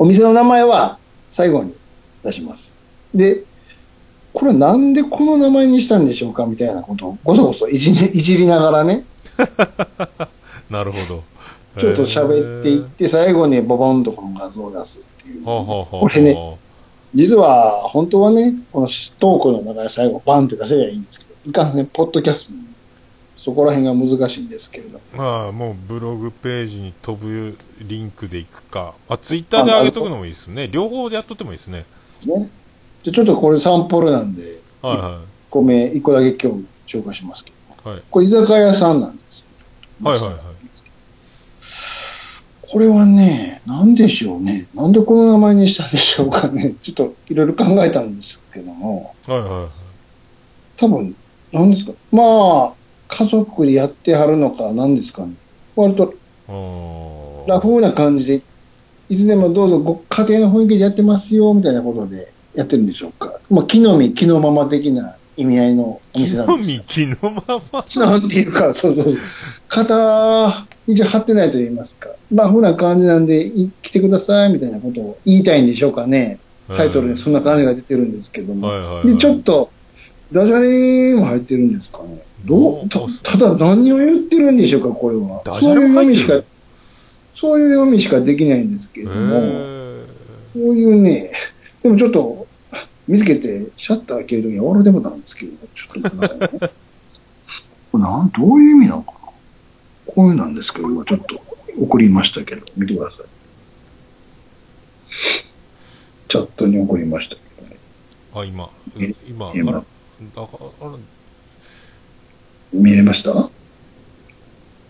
[0.00, 0.98] お店の名前は
[1.28, 1.76] 最後に
[2.24, 2.74] 出します。
[3.14, 3.44] で、
[4.32, 9.04] これなんでこの名前にしたんでしょうかみたいなことをごそごそいじりいじりながらね、
[10.68, 11.22] なるほど。
[11.78, 15.02] ちょっと喋っていって、最後にボボンとこの画像を出す
[15.44, 16.58] これね、
[17.14, 18.88] 実は、本当はね、この
[19.18, 22.58] トークの中で最後バンって出せりゃいいんですけど、いかんね、ポッドキャストに
[23.42, 25.00] そこら辺が難しいんですけれど。
[25.16, 28.94] まあ、もうブログページに飛ぶリンクでいくか。
[29.08, 30.68] あ、ツイッターで上げとくのもいいですね。
[30.68, 31.84] 両方でやっとってもいいですね。
[32.24, 32.50] ね。
[33.04, 35.20] でちょっとこれサンプルなんで、はいは
[35.50, 37.50] ごめん、一個だけ今日紹介しますけ
[37.84, 37.90] ど。
[37.90, 37.94] い。
[37.94, 38.02] はい。
[38.10, 39.44] これ居酒屋さんなんですよ。
[40.04, 40.40] はいはいはい。
[42.72, 44.66] これはね、なんでしょうね。
[44.74, 46.74] なんでこの名前にしたんでしょうかね。
[46.82, 50.80] ちょっといろいろ考えたんですけども、はいはい。
[50.80, 51.14] 多分、
[51.52, 51.92] なんですか。
[52.10, 52.72] まあ、
[53.08, 55.34] 家族でやってはるのか、なんですかね。
[55.76, 56.14] 割と
[57.46, 58.42] ラフな感じで、
[59.10, 63.38] いつでもどうぞご家庭の雰囲気でやってますよ、みたいなことでやってるんでしょうか。
[63.50, 66.82] まあ、木の実、木のまま的な意味合いのお店なんですよ。
[66.86, 67.84] 実、木のまま。
[68.06, 69.16] なんていうか、そうそう。
[69.68, 72.10] 肩、一応張ってないと言いますか。
[72.32, 76.38] ラフな感じなんで、い来てください、みたいなことを言いたいんでしょうかね。
[76.68, 78.68] タイトルにそんな感じが出てるんですけども。
[78.68, 79.06] はいはいはい。
[79.08, 79.70] で、ちょっと、
[80.32, 82.22] ダジャレも入ってるんですかね。
[82.44, 85.42] どうたただ何を言ってるんでしょうか、これは。
[85.60, 86.40] そういう読みしか、
[87.34, 90.04] そういう読みしかできないんですけども、ー
[90.54, 91.32] そういうね、
[91.82, 92.41] でもちょっと、
[93.08, 96.72] 見つけて、シャッター開けるときに俺でもなんですけど、ちょっと待ってくださいね。
[97.92, 99.18] これなん、どういう意味なのかな
[100.06, 101.42] こういうなんですけど、今ちょっと
[101.78, 103.26] 送りましたけど、見てください。
[106.28, 107.36] チャットに送りました。
[107.36, 107.76] けどね。
[108.34, 109.82] あ、今、え今、あ今ら、あ
[110.40, 110.48] あ
[110.80, 110.98] あら、
[112.72, 113.32] 見れました。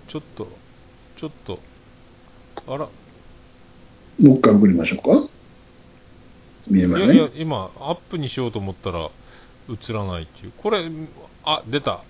[0.07, 0.49] ちょっと、
[1.17, 1.59] ちょっと、
[2.69, 5.29] あら、もう一回送りましょうか
[6.69, 9.09] 見れますねいやいや、今、アップにしようと思ったら、
[9.71, 10.53] 映らないっていう。
[10.57, 10.85] これ、
[11.45, 12.01] あ、出た。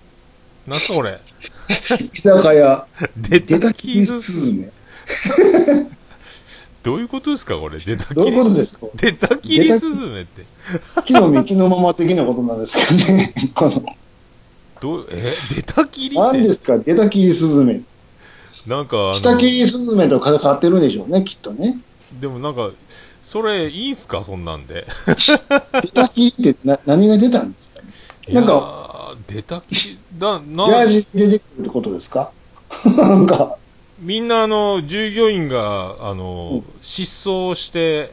[0.67, 1.19] なんすかこれ？
[2.13, 4.69] 居酒屋、出 出たキきりスズメ。
[6.83, 7.79] どういうことですかこれ？
[7.79, 8.15] 出たきり。
[8.15, 8.87] どういうことですか？
[8.95, 10.45] 出たきりスズメって。
[11.05, 13.33] 木の実木のまま的なことなんですけどね。
[13.55, 13.83] この、
[14.81, 16.53] どう、え、出たきりっ何でて。
[16.53, 16.77] すか？
[16.77, 17.81] 出たきりスズメ。
[18.67, 21.77] なんか、下切りスズメとかかってるんでしょうね、きっとね。
[22.21, 22.71] でもなんか、
[23.33, 24.23] それ、いいんすか？
[24.23, 24.85] そんなんで。
[25.81, 27.81] 出たきりってな何が出たんですか？
[28.31, 32.31] なんかか、出たきり、だ、なジャージ出てくるってことですか？
[32.95, 33.57] なんか、
[33.99, 38.11] みんなあの、従業員が、あの、うん失踪して、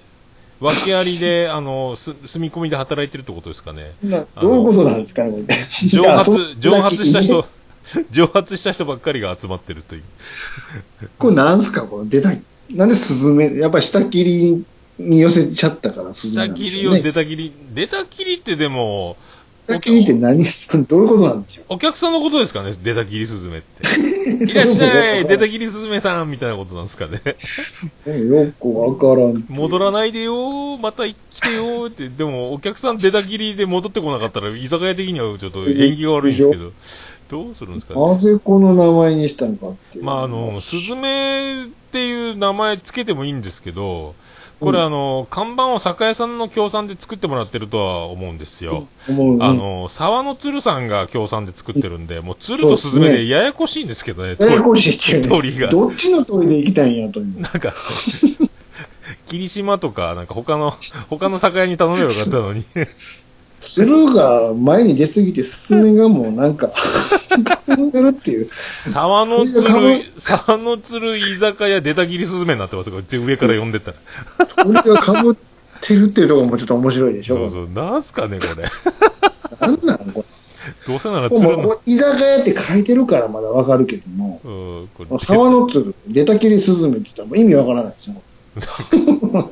[0.59, 3.93] 訳ありで、あの、す、住み込みで働いてるってことですかね。
[4.03, 5.45] などういうことなんですかね？
[5.93, 7.21] 蒸発、 蒸発した。
[7.21, 7.45] 人、
[8.11, 10.03] 蒸発した人ばっかりが集まってるという。
[11.19, 11.83] これなんすか？
[11.83, 12.31] この出た、
[12.71, 14.65] なんでスズメ、やっぱり下切り
[15.09, 17.03] に寄せちゃったからスズメな下切りをんでしょうね。
[17.03, 19.17] 出た切り、出た切りってでも、
[19.69, 20.45] 下切りって何、
[20.89, 21.65] どういうことなんでしょう？
[21.71, 23.87] お客さんのことですかね出た切りスズメって。
[24.45, 27.21] いらっしゃい出た切りスズメさんみたいなことなんですかね。
[28.07, 29.45] よくわからん。
[29.49, 36.73] 戻らないでよー、また来てよーって、でもお客さん出た切りで戻ってこなかったら、居酒屋的にはちょっと縁起が悪いんですけど、
[37.31, 38.05] どうするんですかね。
[38.05, 40.05] なぜこの名前にしたのかっていう。
[40.05, 44.15] まああの、スズメっていう名前つけてもいいんですけど、
[44.61, 48.87] これうんあの、看板を酒屋さんの協賛で作ってもらってるとは思うんですよ。
[49.09, 54.37] 思う、あの、沢の鶴さんが協賛で作ってるんで、もう鶴とスズメでややこしいんですけどね。
[54.39, 55.29] ややこしいっていうね。
[55.29, 57.41] 鳥がどっちの鳥で行きたいんやという。
[57.41, 57.75] なんか、
[59.27, 60.77] 霧島とか、なんか他の、
[61.09, 62.65] 他の酒屋に頼めばよかったのに。
[63.61, 66.73] 鶴が前に出すぎて、スズメがもうなんか、
[67.61, 68.49] 進んでるっていう。
[68.53, 69.63] 沢の鶴、
[70.19, 74.47] 沢の鶴居酒屋出た切りスズメになってますこれ上から読んでったら。
[74.65, 75.35] 鳥が被っ
[75.83, 77.37] てるっていうところもちょっと面白いでしょ。
[77.37, 77.69] そうそう。
[77.69, 79.67] なんすかね、これ。
[79.69, 80.25] なんなのこ
[80.87, 81.39] どうせなられ。
[81.39, 84.49] 鶴の、居酒屋って書いてるからまだわかるけども、う
[84.85, 88.23] ん、これもう沢の鶴、出たきりスズメって言ったらもう意味わからないですよ。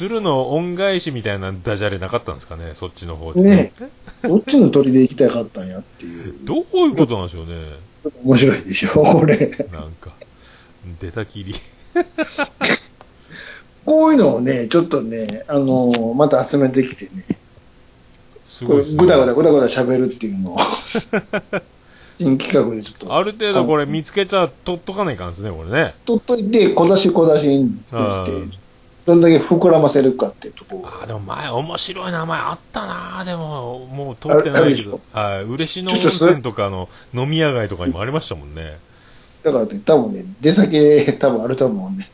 [0.00, 3.42] 鶴の恩返しみたいなダジャレなかったんですかね、そっちの方で。
[3.42, 3.72] ね
[4.22, 6.36] どっちの鳥で行きたかったんやっていう。
[6.42, 7.54] どういうことなんでしょうね。
[8.24, 9.36] 面白いでしょ、これ。
[9.70, 10.12] なんか、
[11.02, 11.54] 出た切り。
[13.84, 17.36] こういうのをね、ちょっとね、あのーまた集めてきてね、こ
[18.48, 20.58] すごいぐだぐだぐだぐだ喋るっていうのを、
[22.18, 25.94] 新企画でちょっと、ある程度これ見つけちゃ取っとかないかんですね、これね。
[26.06, 27.92] 取っといて、小出し小出しにし
[28.50, 28.59] て、
[29.10, 35.00] どんだけ膨らませるかっていうところあーでも前、面白い名前あったなでも、もう通ってないけど。
[35.12, 35.42] はい。
[35.44, 38.78] 嬉野温泉とかの飲み屋街とかにもありましたもんね。
[39.42, 42.04] だからね、多分ね、出先多分あると思うんで、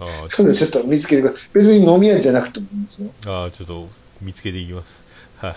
[0.00, 1.36] あーそういうのちょっと見つけてく。
[1.52, 3.10] 別に飲み屋じゃなくてもいいんですよ。
[3.24, 3.88] あー、ちょっと
[4.20, 5.02] 見つけていきます。
[5.38, 5.56] はい。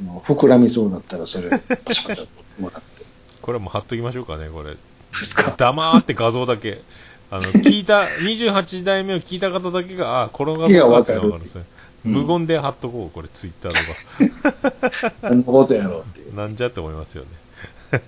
[0.00, 2.26] あの膨らみそうだったらそれ、パシャパシャ
[2.60, 3.04] もらって。
[3.42, 4.70] これも貼っときましょうかね、これ。
[4.72, 4.78] で
[5.24, 5.54] すか？
[5.56, 6.82] 黙って画像だけ。
[7.30, 11.60] あの、聞いた、28代目を聞いた方だけが、ああ、この画いや像だってわかるのがわかるんですね。
[11.60, 15.14] うん無言で貼っとこう、これ、ツイッターとか。
[15.22, 16.34] 何のことやろうっていう。
[16.34, 18.00] なんじゃって思いますよね。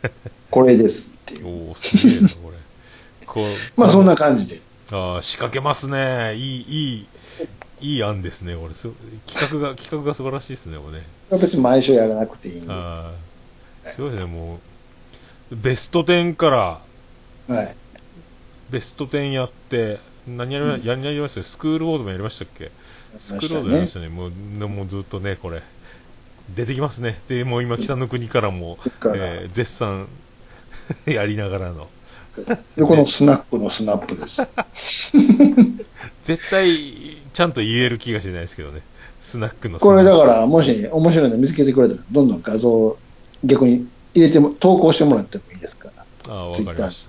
[0.51, 1.69] これですっていう。
[1.69, 2.57] おおすげえな、これ。
[3.27, 3.47] こう。
[3.77, 4.81] まあそんな感じです。
[4.93, 6.35] ああ、仕掛けますね。
[6.35, 7.07] いい、い
[7.81, 8.75] い、いい案ですね、これ。
[8.75, 8.89] す
[9.27, 11.07] 企画が、企画が素晴らしいですね、これね。
[11.41, 12.73] 別に毎週やらなくていいんで。
[12.73, 13.11] はあ
[13.85, 14.61] あ、すごいですね、も
[15.51, 15.57] う。
[15.57, 16.81] ベスト10か
[17.49, 17.75] ら、い。
[18.71, 19.99] ベスト10やって、
[20.29, 22.71] 何やりやりましたスクールウォーズもやりましたっけ？
[23.21, 24.09] スクールウォーズやりましたね。
[24.09, 25.63] もう、でもうずっとね、これ。
[26.55, 27.21] 出てきますね。
[27.29, 28.79] で、もう今、北の国からも、
[29.15, 30.07] えー絶賛
[31.07, 31.89] やりながらの。
[32.77, 34.43] で、このスナックのスナップです。
[36.25, 38.83] 絶対、ちゃんと言える気がしないですけどね。
[39.21, 42.97] スナックのこれだから、もし面白いの見つけてくれたら、どんどん画像、
[43.45, 46.05] 逆に入れても、投稿してもらってもいいですから。
[46.29, 47.07] ああ、わかりまし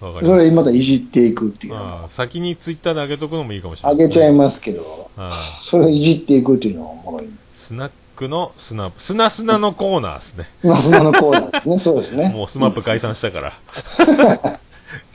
[0.00, 1.78] それまたいじっていくっていうた。
[1.78, 3.94] のああ、先にツイッターで上げとくのもいいかもしれない。
[3.94, 7.28] あげちゃいまますけど、ああそれをいじっていくっていうのがおもろい。
[7.54, 10.48] スナックのスナップ、スナスナのコーナーですね。
[10.54, 11.78] スマスマのコーナーですね。
[11.78, 12.30] そうですね。
[12.36, 13.52] もうスマップ解散したから。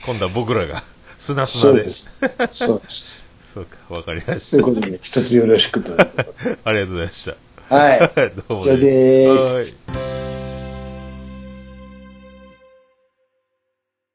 [0.04, 0.82] 今度は僕らが、
[1.16, 1.92] スナスナでそうで。
[1.92, 2.10] す。
[2.52, 3.26] そうです。
[3.54, 5.92] そうか、わかりましそういうことで、一つよろしくと。
[6.64, 7.74] ありがとうございました。
[7.74, 7.98] はい。
[8.48, 9.62] どうも以上ですは
[10.28, 10.31] い